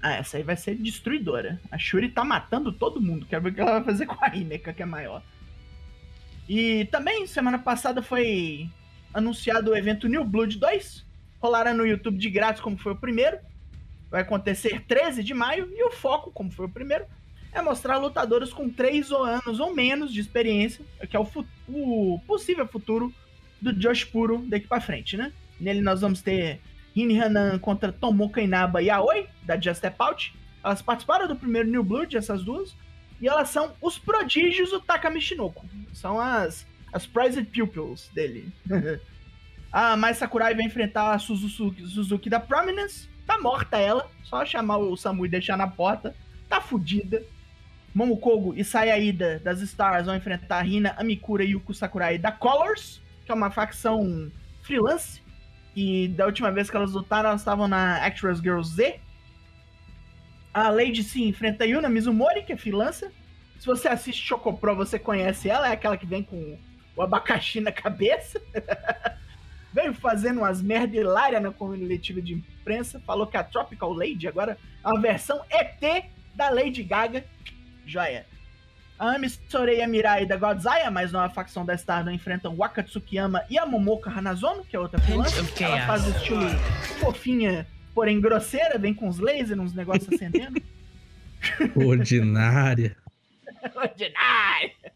[0.01, 1.61] Ah, essa aí vai ser destruidora.
[1.71, 3.27] A Shuri tá matando todo mundo.
[3.27, 5.23] Quero ver o que ela vai fazer com a Himeka, que é maior.
[6.49, 8.71] E também, semana passada foi
[9.13, 11.05] anunciado o evento New Blood 2.
[11.41, 13.39] Rolará no YouTube de grátis, como foi o primeiro.
[14.11, 15.69] Vai acontecer 13 de maio.
[15.73, 17.05] E o foco, como foi o primeiro,
[17.53, 21.29] é mostrar lutadores com 3 anos ou menos de experiência, que é o,
[21.69, 23.13] o possível futuro
[23.61, 25.33] do Josh Puro daqui pra frente, né?
[25.61, 26.61] Nele nós vamos ter
[26.99, 30.35] Rini Hanan contra Tomoka Inaba e Aoi, da Just Step Out.
[30.65, 32.75] Elas participaram do primeiro New Blood, essas duas.
[33.21, 35.65] E elas são os prodígios do Takami Shinoko.
[35.93, 38.53] São as, as prized pupils dele.
[39.71, 43.09] a Mai Sakurai vai enfrentar a Suzuki, Suzuki da Prominence.
[43.25, 44.11] Tá morta ela.
[44.25, 46.17] Só chamar o Samu e deixar na porta.
[46.49, 47.23] Tá fudida.
[47.95, 53.31] Momokogo e Sayaida das Stars vão enfrentar Rina, Amikura e Yuko Sakurai da Colors, que
[53.31, 54.31] é uma facção
[54.63, 55.23] freelance
[55.81, 58.99] e da última vez que elas lutaram, elas estavam na Actress Girl Z.
[60.53, 63.13] A Lady C enfrenta a Yuna Mizumori, que é freelancer.
[63.61, 66.59] Se você assiste Chocopro, você conhece ela, é aquela que vem com
[66.97, 68.43] o abacaxi na cabeça.
[69.73, 73.01] Veio fazendo umas merda hilária na coletiva de imprensa.
[73.07, 77.25] Falou que a Tropical Lady agora é versão ET da Lady Gaga.
[77.87, 78.25] A
[78.99, 83.45] Ami Sorei e a Mirai da Godzaya, mais nova facção da Stardom, enfrentam Waka Tsukiyama
[83.49, 85.45] e a Momoka Hanazono, que é outra freelancer.
[85.63, 86.49] Ela faz o estilo
[86.99, 90.61] fofinha, porém grosseira, vem com uns lasers, uns negócios acendendo.
[91.87, 92.97] Ordinária.
[93.77, 94.93] Ordinária.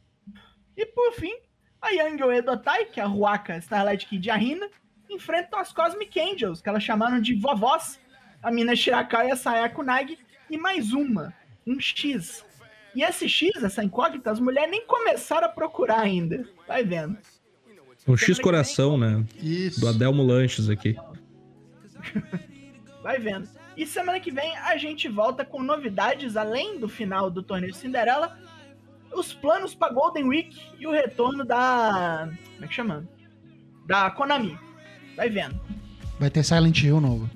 [0.77, 1.35] E por fim,
[1.81, 4.69] a Young Edotai, que é a Ruaka Starlight Kid e a Rina,
[5.09, 8.01] enfrentam as Cosmic Angels, que elas chamaram de vovós,
[8.43, 10.19] a Mina Shirakawa e a Sayako Nagi,
[10.51, 11.33] e mais uma,
[11.65, 12.45] um X,
[12.95, 16.47] e esse X, essa incógnita, as mulheres nem começaram a procurar ainda.
[16.67, 17.17] Vai vendo.
[18.07, 19.25] Um X coração, né?
[19.41, 19.81] Isso.
[19.81, 20.97] Do Adelmo Lanches aqui.
[23.03, 23.49] Vai vendo.
[23.77, 28.39] E semana que vem a gente volta com novidades além do final do torneio Cinderela,
[29.13, 32.29] os planos para Golden Week e o retorno da.
[32.55, 33.09] Como é que chama?
[33.87, 34.59] Da Konami.
[35.17, 35.61] Vai vendo.
[36.19, 37.29] Vai ter Silent Hill novo.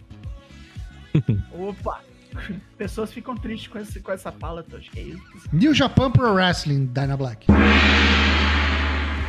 [1.52, 2.00] Opa!
[2.76, 5.22] pessoas ficam tristes com, esse, com essa fala, acho que é isso.
[5.53, 7.47] New Japan Pro Wrestling, Dyna Black.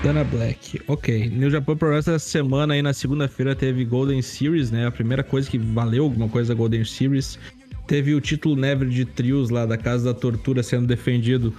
[0.03, 1.29] Dana Black, ok.
[1.29, 4.85] New Japan Pro Wrestling essa semana aí na segunda-feira teve Golden Series, né?
[4.85, 7.39] A primeira coisa que valeu alguma coisa Golden Series.
[7.87, 11.53] Teve o título Never de trios lá da Casa da Tortura sendo defendido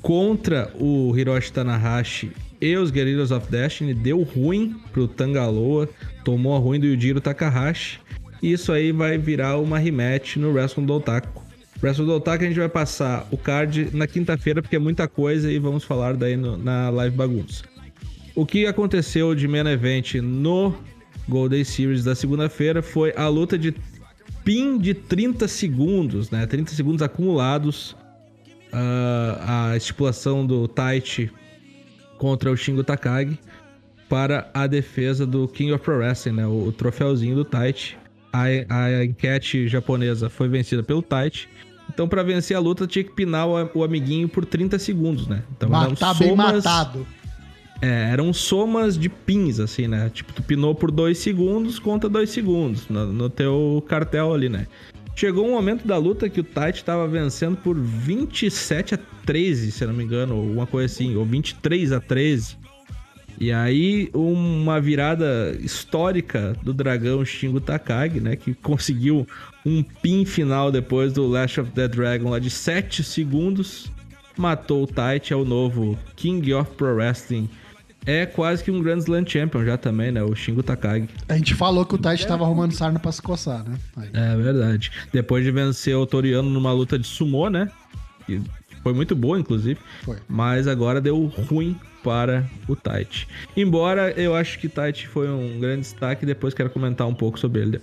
[0.00, 3.92] contra o Hiroshi Tanahashi e os Guerrillas of Destiny.
[3.92, 5.88] Deu ruim pro Tangaloa,
[6.24, 8.00] tomou a ruim do Yujiro Takahashi.
[8.44, 11.42] E isso aí vai virar uma rematch no Wrestling do Otaku.
[11.82, 15.50] Wrestle do Otaku a gente vai passar o card na quinta-feira, porque é muita coisa
[15.50, 17.64] e vamos falar daí no, na live bagunça.
[18.34, 20.74] O que aconteceu de main event no
[21.26, 23.74] Golden Series da segunda-feira foi a luta de
[24.44, 26.46] pin de 30 segundos, né?
[26.46, 27.96] 30 segundos acumulados.
[28.74, 31.30] Uh, a estipulação do Taichi
[32.18, 33.38] contra o Shingo Takagi
[34.06, 36.46] para a defesa do King of Pro Wrestling, né?
[36.46, 38.03] O, o troféuzinho do Taichi
[38.34, 41.46] a, a enquete japonesa foi vencida pelo Taichi.
[41.88, 45.44] Então, para vencer a luta, tinha que pinar o, o, amiguinho por 30 segundos, né?
[45.56, 47.06] Então, Matar bem matado.
[47.80, 50.10] É, eram somas de pins, assim, né?
[50.12, 54.66] Tipo, tu pinou por 2 segundos, conta 2 segundos no, no, teu cartel ali, né?
[55.14, 59.86] Chegou um momento da luta que o Taichi tava vencendo por 27 a 13, se
[59.86, 62.56] não me engano, ou uma coisa assim, ou 23 a 13.
[63.38, 68.36] E aí, uma virada histórica do dragão Shingo Takagi, né?
[68.36, 69.26] Que conseguiu
[69.66, 73.90] um pin final depois do Last of the Dragon lá de 7 segundos.
[74.36, 77.48] Matou o Taichi, é o novo King of Pro Wrestling.
[78.06, 80.22] É quase que um Grand Slam Champion já também, né?
[80.22, 81.08] O Shingo Takagi.
[81.28, 83.78] A gente falou que o Taichi tava arrumando sarna pra se coçar, né?
[83.96, 84.10] Aí.
[84.12, 84.92] É verdade.
[85.12, 87.70] Depois de vencer o Toriano numa luta de sumô, né?
[88.26, 88.42] Que
[88.82, 89.80] foi muito boa, inclusive.
[90.04, 90.18] Foi.
[90.28, 93.26] Mas agora deu ruim para o Tite.
[93.56, 97.62] Embora eu acho que Tite foi um grande destaque, depois quero comentar um pouco sobre
[97.62, 97.80] ele.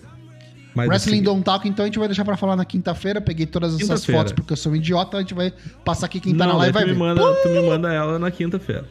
[0.73, 3.19] Mas Wrestling Don't Talk, então a gente vai deixar pra falar na quinta-feira.
[3.19, 5.17] Peguei todas essas fotos porque eu sou um idiota.
[5.17, 5.51] A gente vai
[5.83, 6.95] passar aqui quem tá Não, na live vai ver.
[6.95, 8.85] Manda, tu me manda ela na quinta-feira.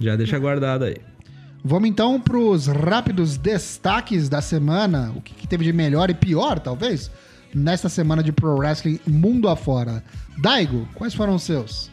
[0.00, 0.96] Já deixa guardada aí.
[1.62, 5.12] Vamos então pros rápidos destaques da semana.
[5.14, 7.10] O que, que teve de melhor e pior, talvez,
[7.54, 10.02] nesta semana de Pro Wrestling mundo afora.
[10.40, 11.90] Daigo, quais foram os seus?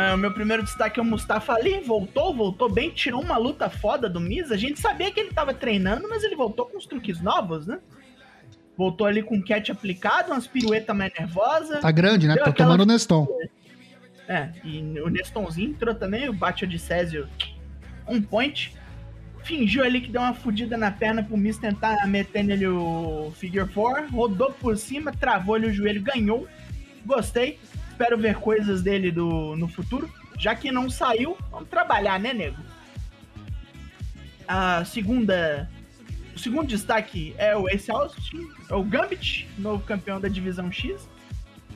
[0.00, 3.68] Ah, o meu primeiro destaque é o Mustafa Ali, voltou, voltou bem, tirou uma luta
[3.68, 4.52] foda do Miz.
[4.52, 7.80] A gente sabia que ele tava treinando, mas ele voltou com os truques novos, né?
[8.76, 11.80] Voltou ali com o cat aplicado, umas piruetas mais nervosas.
[11.80, 12.36] Tá grande, né?
[12.36, 12.70] Tá aquela...
[12.70, 13.26] tomando o Neston.
[14.28, 17.28] É, e o Nestonzinho entrou também, o Bate de Césio
[18.06, 18.72] um point.
[19.42, 23.68] Fingiu ali que deu uma fudida na perna pro Miz tentar meter nele o Figure
[23.68, 24.12] 4.
[24.12, 26.46] Rodou por cima, travou ali o joelho, ganhou.
[27.04, 27.58] Gostei
[27.98, 30.08] espero ver coisas dele do, no futuro.
[30.38, 32.56] Já que não saiu, vamos trabalhar, né, nego?
[34.46, 35.68] A segunda.
[36.34, 41.08] O segundo destaque é o Ace Austin, é o Gambit, novo campeão da divisão X.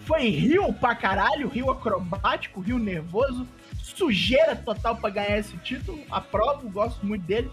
[0.04, 3.46] Foi rio pra caralho, rio acrobático, rio nervoso,
[3.82, 6.00] sujeira total para ganhar esse título.
[6.08, 7.50] Aprovo, gosto muito dele.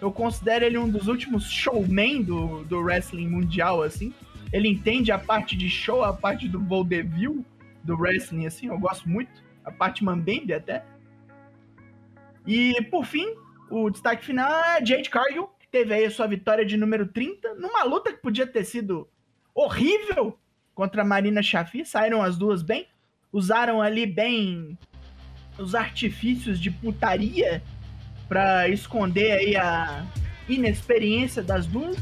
[0.00, 4.12] Eu considero ele um dos últimos showmen do, do wrestling mundial, assim.
[4.52, 7.44] Ele entende a parte de show, a parte do vaudeville
[7.82, 9.42] do wrestling, assim, eu gosto muito.
[9.64, 10.84] A parte Mambembe até.
[12.46, 13.26] E, por fim,
[13.70, 17.54] o destaque final é Jade Cargill, que teve aí a sua vitória de número 30,
[17.54, 19.08] numa luta que podia ter sido
[19.54, 20.38] horrível
[20.74, 21.84] contra a Marina Chafi.
[21.84, 22.86] Saíram as duas bem.
[23.32, 24.76] Usaram ali bem
[25.58, 27.62] os artifícios de putaria
[28.28, 30.06] para esconder aí a
[30.48, 31.96] inexperiência das duas.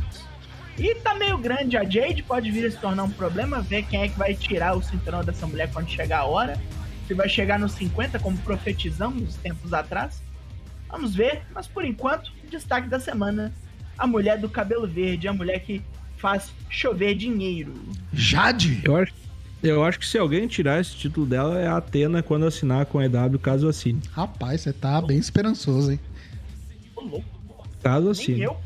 [0.79, 4.03] E tá meio grande a Jade, pode vir a se tornar um problema, ver quem
[4.03, 6.61] é que vai tirar o cinturão dessa mulher quando chegar a hora.
[7.09, 10.23] Se vai chegar nos 50, como profetizamos tempos atrás.
[10.89, 13.53] Vamos ver, mas por enquanto, destaque da semana:
[13.97, 15.83] a mulher do cabelo verde, a mulher que
[16.17, 17.75] faz chover dinheiro.
[18.13, 18.81] Jade?
[18.85, 19.13] Eu acho,
[19.63, 23.01] eu acho que se alguém tirar esse título dela é a Atena quando assinar com
[23.01, 24.01] a EW, caso assine.
[24.13, 26.01] Rapaz, você tá bem esperançoso, hein?
[27.83, 28.39] Caso assine.
[28.39, 28.57] Nem eu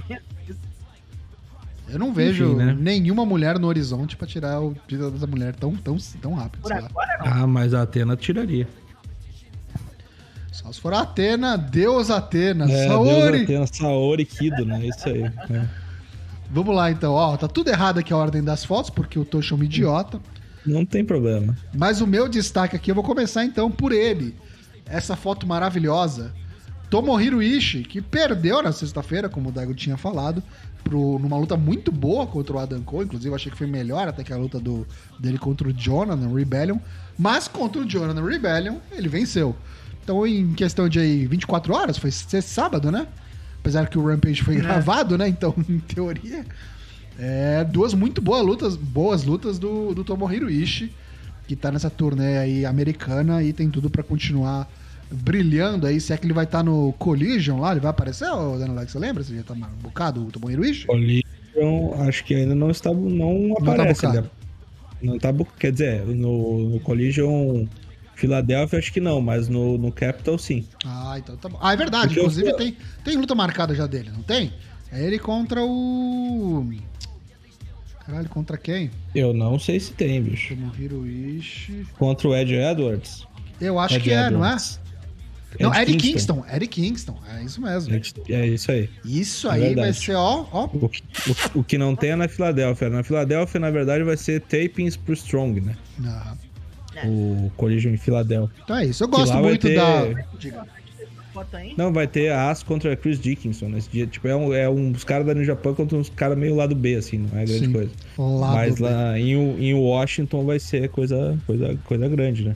[1.92, 2.76] eu não vejo Enfim, né?
[2.78, 6.62] nenhuma mulher no horizonte para tirar o título dessa mulher tão, tão, tão rápido.
[6.62, 8.66] Por agora, ah, mas a Atena tiraria.
[10.50, 13.46] Só se for a Atena, Deus Atena, é, Saori.
[13.46, 14.86] Deus Atena, Saori Kido, né?
[14.86, 15.22] Isso aí.
[15.22, 15.66] É.
[16.50, 19.40] Vamos lá então, ó, tá tudo errado aqui a ordem das fotos, porque eu tô
[19.40, 20.20] é um idiota.
[20.64, 21.56] Não tem problema.
[21.74, 24.34] Mas o meu destaque aqui, eu vou começar então por ele.
[24.86, 26.32] Essa foto maravilhosa.
[26.92, 30.42] Tomohiro Ishii, que perdeu na sexta-feira, como o Daigo tinha falado,
[30.84, 33.06] pro, numa luta muito boa contra o Adam Cole.
[33.06, 34.86] Inclusive, eu achei que foi melhor até que a luta do,
[35.18, 36.76] dele contra o Jonah no Rebellion.
[37.18, 39.56] Mas contra o Jonah no Rebellion, ele venceu.
[40.04, 43.06] Então, em questão de aí, 24 horas, foi sábado, né?
[43.60, 44.60] Apesar que o Rampage foi é.
[44.60, 45.26] gravado, né?
[45.26, 46.44] Então, em teoria.
[47.18, 50.92] É, duas muito boas lutas, boas lutas do, do Tomohiro Ishii,
[51.48, 54.68] que tá nessa turnê aí americana e tem tudo para continuar
[55.12, 56.00] brilhando aí.
[56.00, 58.76] Se é que ele vai estar tá no Collision lá, ele vai aparecer, ô Daniel
[58.76, 59.22] Alex, você lembra?
[59.22, 60.86] Você já tá bocado o Tomohiro Ishii?
[60.86, 64.06] Collision, acho que ainda não está, não aparece.
[64.06, 67.66] Não tá, não tá quer dizer, no, no Collision
[68.14, 70.64] Filadélfia acho que não, mas no, no Capital sim.
[70.84, 71.58] Ah, então tá bom.
[71.60, 72.08] Ah, é verdade.
[72.08, 72.56] Porque Inclusive eu...
[72.56, 74.52] tem, tem luta marcada já dele, não tem?
[74.92, 76.70] É ele contra o.
[78.06, 78.90] Caralho, contra quem?
[79.14, 80.56] Eu não sei se tem, bicho.
[80.78, 81.86] Hiroishi.
[81.98, 83.26] Contra o Ed Edwards.
[83.60, 84.32] Eu acho Ed que é, Edwards.
[84.32, 84.81] não é?
[85.60, 86.42] Não, Ed Kingston.
[86.42, 86.56] Kingston.
[86.56, 87.94] Ed Kingston, é isso mesmo.
[88.28, 88.90] É isso aí.
[89.04, 90.46] Isso é aí vai ser, ó.
[90.50, 90.66] ó.
[90.66, 90.90] O, o,
[91.60, 92.88] o, que não tem é na Filadélfia.
[92.88, 95.76] Na Filadélfia, na verdade, vai ser tapings pro Strong, né?
[96.94, 97.06] É.
[97.06, 98.54] O Collision em Filadélfia.
[98.64, 99.04] Então é isso.
[99.04, 99.76] Eu gosto muito ter...
[99.76, 100.06] da.
[101.78, 104.06] Não, vai ter a As contra Chris Dickinson nesse dia.
[104.06, 106.96] Tipo, é, um, é uns caras da New Japan contra uns caras meio lado B,
[106.96, 107.90] assim, não é grande Sim, coisa.
[108.18, 108.82] Mas B.
[108.82, 112.54] lá em, em Washington vai ser coisa, coisa, coisa grande, né?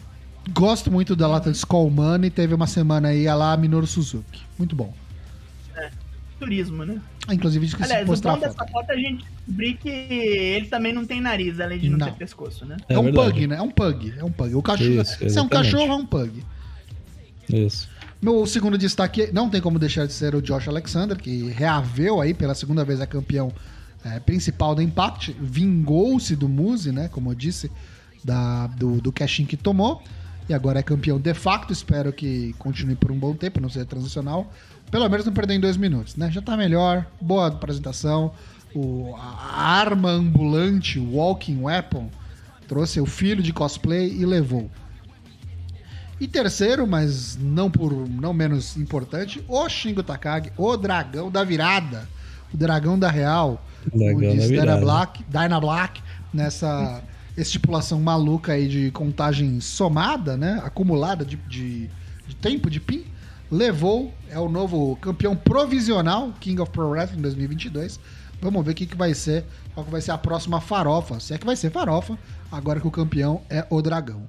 [0.51, 2.30] Gosto muito da lata de Skull Money.
[2.30, 4.42] Teve uma semana aí a lá Minoru Suzuki.
[4.59, 4.92] Muito bom
[6.38, 7.01] turismo, né?
[7.26, 9.88] Ah, inclusive, esqueci Aliás, de postar o bom dessa foto é a gente descobrir que
[9.88, 12.07] ele também não tem nariz, além de não, não.
[12.07, 12.76] ter pescoço, né?
[12.88, 13.57] É, é um pug, né?
[13.57, 14.14] É um pug.
[14.16, 14.55] É um pug.
[14.55, 15.03] O cachorro.
[15.03, 16.44] Isso, se é um cachorro, é um pug.
[17.49, 17.88] Isso.
[18.20, 22.32] Meu segundo destaque não tem como deixar de ser o Josh Alexander, que reaveu aí
[22.32, 23.53] pela segunda vez a campeão
[24.05, 27.09] é, principal da Impact, vingou-se do Muse, né?
[27.09, 27.70] Como eu disse,
[28.24, 30.03] da, do, do cashin que tomou.
[30.49, 31.72] E agora é campeão de facto.
[31.72, 34.51] Espero que continue por um bom tempo, não seja transicional.
[34.90, 36.30] Pelo menos não perder em dois minutos, né?
[36.30, 38.32] Já tá melhor, boa apresentação.
[38.74, 42.09] O, a arma ambulante, Walking Weapon,
[42.68, 44.70] trouxe o filho de cosplay e levou.
[46.20, 52.09] E terceiro, mas não por não menos importante, o Shingo Takagi, o dragão da virada,
[52.53, 57.03] o dragão da real, dragão o de Dyna Black, Dyna Black, nessa
[57.37, 61.91] estipulação maluca aí de contagem somada, né, acumulada de, de,
[62.26, 63.05] de tempo de pin
[63.51, 68.01] levou, é o novo campeão provisional King of Pro Wrestling 2022.
[68.41, 71.18] Vamos ver o que, que vai ser, qual que vai ser a próxima farofa.
[71.20, 72.18] Se é que vai ser farofa,
[72.51, 74.28] agora que o campeão é o Dragão.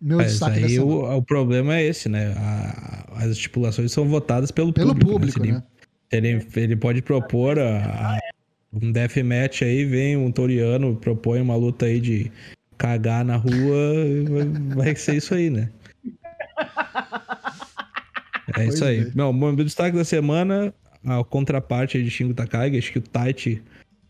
[0.00, 2.34] Meu Mas destaque aí o, o, problema é esse, né?
[2.36, 5.12] A, as estipulações são votadas pelo, pelo público.
[5.12, 5.62] público né?
[6.12, 6.42] Ele, né?
[6.42, 8.18] ele, ele, pode propor a,
[8.82, 12.30] um deathmatch aí, vem um toriano, propõe uma luta aí de
[12.76, 13.94] cagar na rua,
[14.74, 15.70] vai, ser isso aí, né?
[18.56, 19.00] É isso aí.
[19.00, 19.10] É.
[19.14, 20.72] Meu, meu destaque da semana,
[21.04, 23.62] a contraparte de Shingo Takagi, acho que o Taichi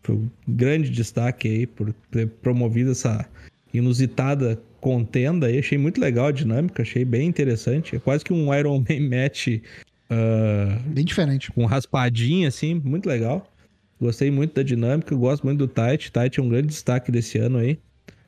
[0.03, 3.25] foi um grande destaque aí por ter promovido essa
[3.73, 5.59] inusitada contenda aí.
[5.59, 7.95] Achei muito legal a dinâmica, achei bem interessante.
[7.95, 9.47] É quase que um Iron Man match.
[9.47, 11.51] Uh, bem diferente.
[11.51, 13.51] Com raspadinha, assim, muito legal.
[13.99, 16.11] Gostei muito da dinâmica, gosto muito do Taichi.
[16.11, 17.79] Taichi é um grande destaque desse ano aí.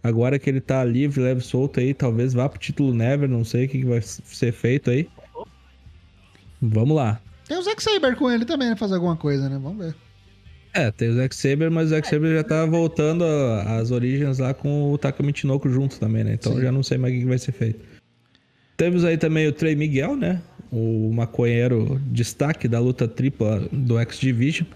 [0.01, 3.65] Agora que ele tá livre, leve solto aí, talvez vá pro título Never, não sei
[3.65, 5.09] o que vai ser feito aí.
[6.61, 7.19] Vamos lá.
[7.47, 8.75] Tem o Zack Saber com ele também, né?
[8.75, 9.59] Fazer alguma coisa, né?
[9.61, 9.95] Vamos ver.
[10.73, 14.53] É, tem o Zack Saber, mas o Zack Saber já tá voltando às origens lá
[14.53, 16.33] com o Taka Michinoku junto também, né?
[16.33, 16.61] Então Sim.
[16.61, 17.79] já não sei mais o que vai ser feito.
[18.77, 20.41] Temos aí também o Trey Miguel, né?
[20.71, 24.67] O maconheiro destaque da luta tripla do X-Division.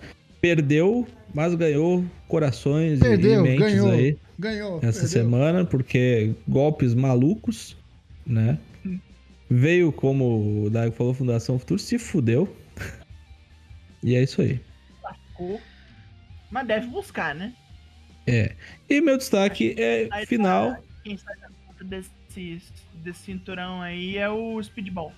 [0.42, 4.18] Perdeu, mas ganhou corações Perdeu, e mentes ganhou, aí.
[4.40, 5.08] Ganhou, essa perdeu.
[5.08, 7.78] semana, porque golpes malucos,
[8.26, 8.58] né?
[9.48, 12.54] Veio, como o Dago falou, Fundação Futuro, se fudeu.
[14.02, 14.60] e é isso aí.
[15.04, 15.62] Lascou.
[16.50, 17.54] Mas deve buscar, né?
[18.26, 18.56] É.
[18.90, 20.82] E meu destaque é aí, final.
[21.04, 22.62] Quem sai da conta desse,
[22.96, 25.14] desse cinturão aí é o Speedball.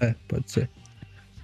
[0.00, 0.70] É, pode ser.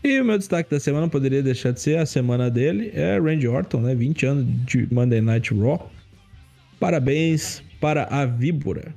[0.05, 3.49] E o meu destaque da semana poderia deixar de ser a semana dele, é Randy
[3.49, 3.95] Orton, né?
[3.95, 5.91] 20 anos de Monday Night Raw.
[6.79, 8.95] Parabéns para a Víbora.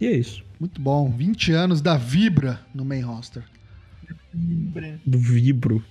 [0.00, 0.42] E é isso.
[0.58, 1.10] Muito bom.
[1.10, 3.44] 20 anos da Vibra no main roster.
[4.32, 5.84] Do Vibro.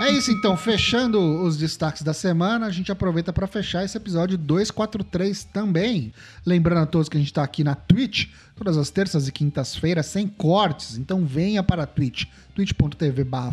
[0.00, 4.38] É isso então, fechando os destaques da semana, a gente aproveita para fechar esse episódio
[4.38, 6.12] 243 também.
[6.46, 10.06] Lembrando a todos que a gente está aqui na Twitch, todas as terças e quintas-feiras,
[10.06, 12.24] sem cortes, então venha para a Twitch,
[12.54, 13.52] twitch.tv barra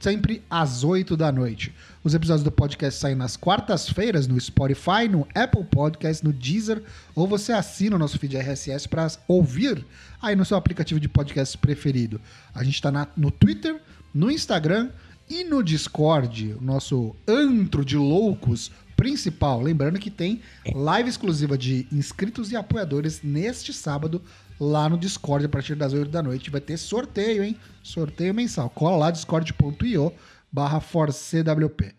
[0.00, 1.72] sempre às 8 da noite.
[2.02, 6.82] Os episódios do podcast saem nas quartas-feiras no Spotify, no Apple Podcast, no Deezer,
[7.14, 9.84] ou você assina o nosso feed RSS para ouvir
[10.20, 12.20] aí no seu aplicativo de podcast preferido.
[12.54, 13.80] A gente está no Twitter,
[14.14, 14.90] no Instagram
[15.28, 19.60] e no Discord, o nosso antro de loucos principal.
[19.60, 20.40] Lembrando que tem
[20.72, 24.22] live exclusiva de inscritos e apoiadores neste sábado
[24.60, 26.50] lá no Discord a partir das 8 da noite.
[26.50, 27.56] Vai ter sorteio, hein?
[27.82, 28.70] Sorteio mensal.
[28.70, 30.12] Cola lá discord.io
[30.52, 31.94] barra ForceWP.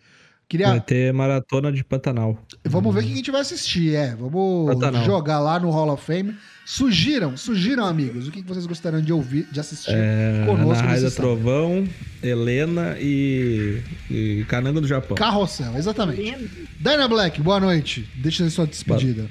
[0.48, 0.70] Queria...
[0.70, 2.38] Vai ter maratona de Pantanal.
[2.66, 4.16] Vamos ver o que a gente vai assistir, é.
[4.16, 5.04] Vamos Pantanal.
[5.04, 6.36] jogar lá no Hall of Fame.
[6.66, 10.84] Sugiram, sugiram, amigos, o que vocês gostariam de ouvir, de assistir é, conosco.
[10.84, 11.88] Ana Raida Trovão,
[12.24, 15.16] Helena e, e Cananga do Japão.
[15.16, 16.36] Carrossel, exatamente.
[16.80, 18.10] Dyna Black, boa noite.
[18.16, 19.24] Deixa aí sua despedida.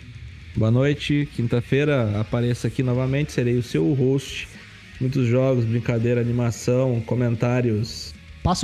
[0.54, 4.48] Boa, boa noite, quinta-feira apareça aqui novamente, serei o seu host.
[5.00, 8.14] Muitos jogos, brincadeira, animação, comentários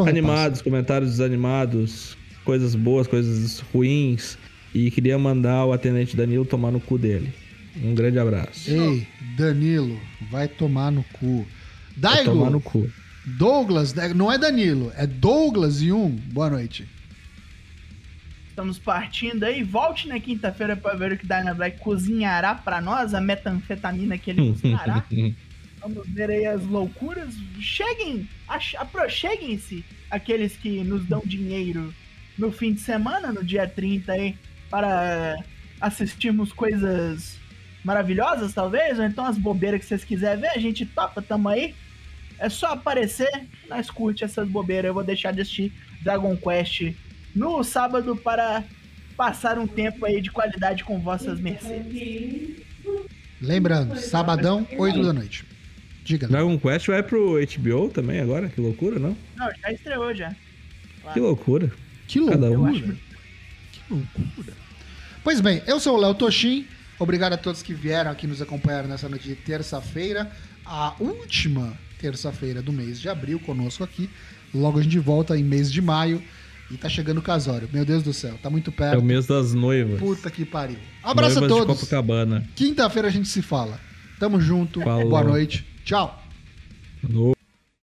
[0.07, 4.38] animados, comentários desanimados, coisas boas, coisas ruins.
[4.74, 7.32] E queria mandar o atendente Danilo tomar no cu dele.
[7.82, 8.70] Um grande abraço.
[8.70, 11.47] Ei, Danilo, vai tomar no cu.
[11.97, 12.91] Daigo, vai tomar no cu.
[13.24, 16.11] Douglas, não é Danilo, é Douglas e um.
[16.11, 16.86] Boa noite.
[18.49, 19.62] Estamos partindo aí.
[19.62, 24.30] Volte na quinta-feira para ver o que Dyna Black cozinhará para nós, a metanfetamina que
[24.30, 25.05] ele cozinhará.
[25.80, 27.34] Vamos ver aí as loucuras.
[27.59, 28.28] Cheguem,
[28.76, 31.95] aproxeguem-se aqueles que nos dão dinheiro
[32.41, 34.34] no fim de semana, no dia 30 aí,
[34.70, 35.36] para
[35.80, 37.38] assistirmos coisas
[37.84, 41.74] maravilhosas, talvez, ou então as bobeiras que vocês quiserem ver, a gente topa, tamo aí.
[42.38, 43.30] É só aparecer,
[43.68, 44.88] nós curte essas bobeiras.
[44.88, 45.72] Eu vou deixar de assistir
[46.03, 46.95] Dragon Quest
[47.36, 48.64] no sábado para
[49.14, 52.64] passar um tempo aí de qualidade com vossas mercedes.
[53.41, 55.45] Lembrando, sabadão, 8 da noite.
[56.03, 56.26] Diga.
[56.26, 58.49] Dragon Quest vai pro HBO também agora?
[58.49, 59.14] Que loucura, não?
[59.36, 60.34] Não, já estreou já.
[61.03, 61.14] Claro.
[61.14, 61.70] Que loucura.
[62.11, 62.96] Que loucura.
[63.70, 64.52] Que loucura.
[65.22, 66.66] Pois bem, eu sou o Léo Toshin.
[66.98, 70.28] Obrigado a todos que vieram aqui nos acompanhar nessa noite de terça-feira,
[70.66, 74.11] a última terça-feira do mês de abril conosco aqui.
[74.52, 76.20] Logo a gente volta em mês de maio
[76.68, 77.68] e tá chegando o casório.
[77.72, 78.96] Meu Deus do céu, tá muito perto.
[78.96, 80.00] É o mês das noivas.
[80.00, 80.78] Puta que pariu.
[81.04, 81.80] Abraço noivas a todos.
[81.80, 82.44] Copacabana.
[82.56, 83.78] Quinta-feira a gente se fala.
[84.18, 84.80] Tamo junto.
[84.80, 85.11] Falou.
[85.11, 85.64] Boa noite.
[85.84, 86.20] Tchau.
[87.08, 87.39] No...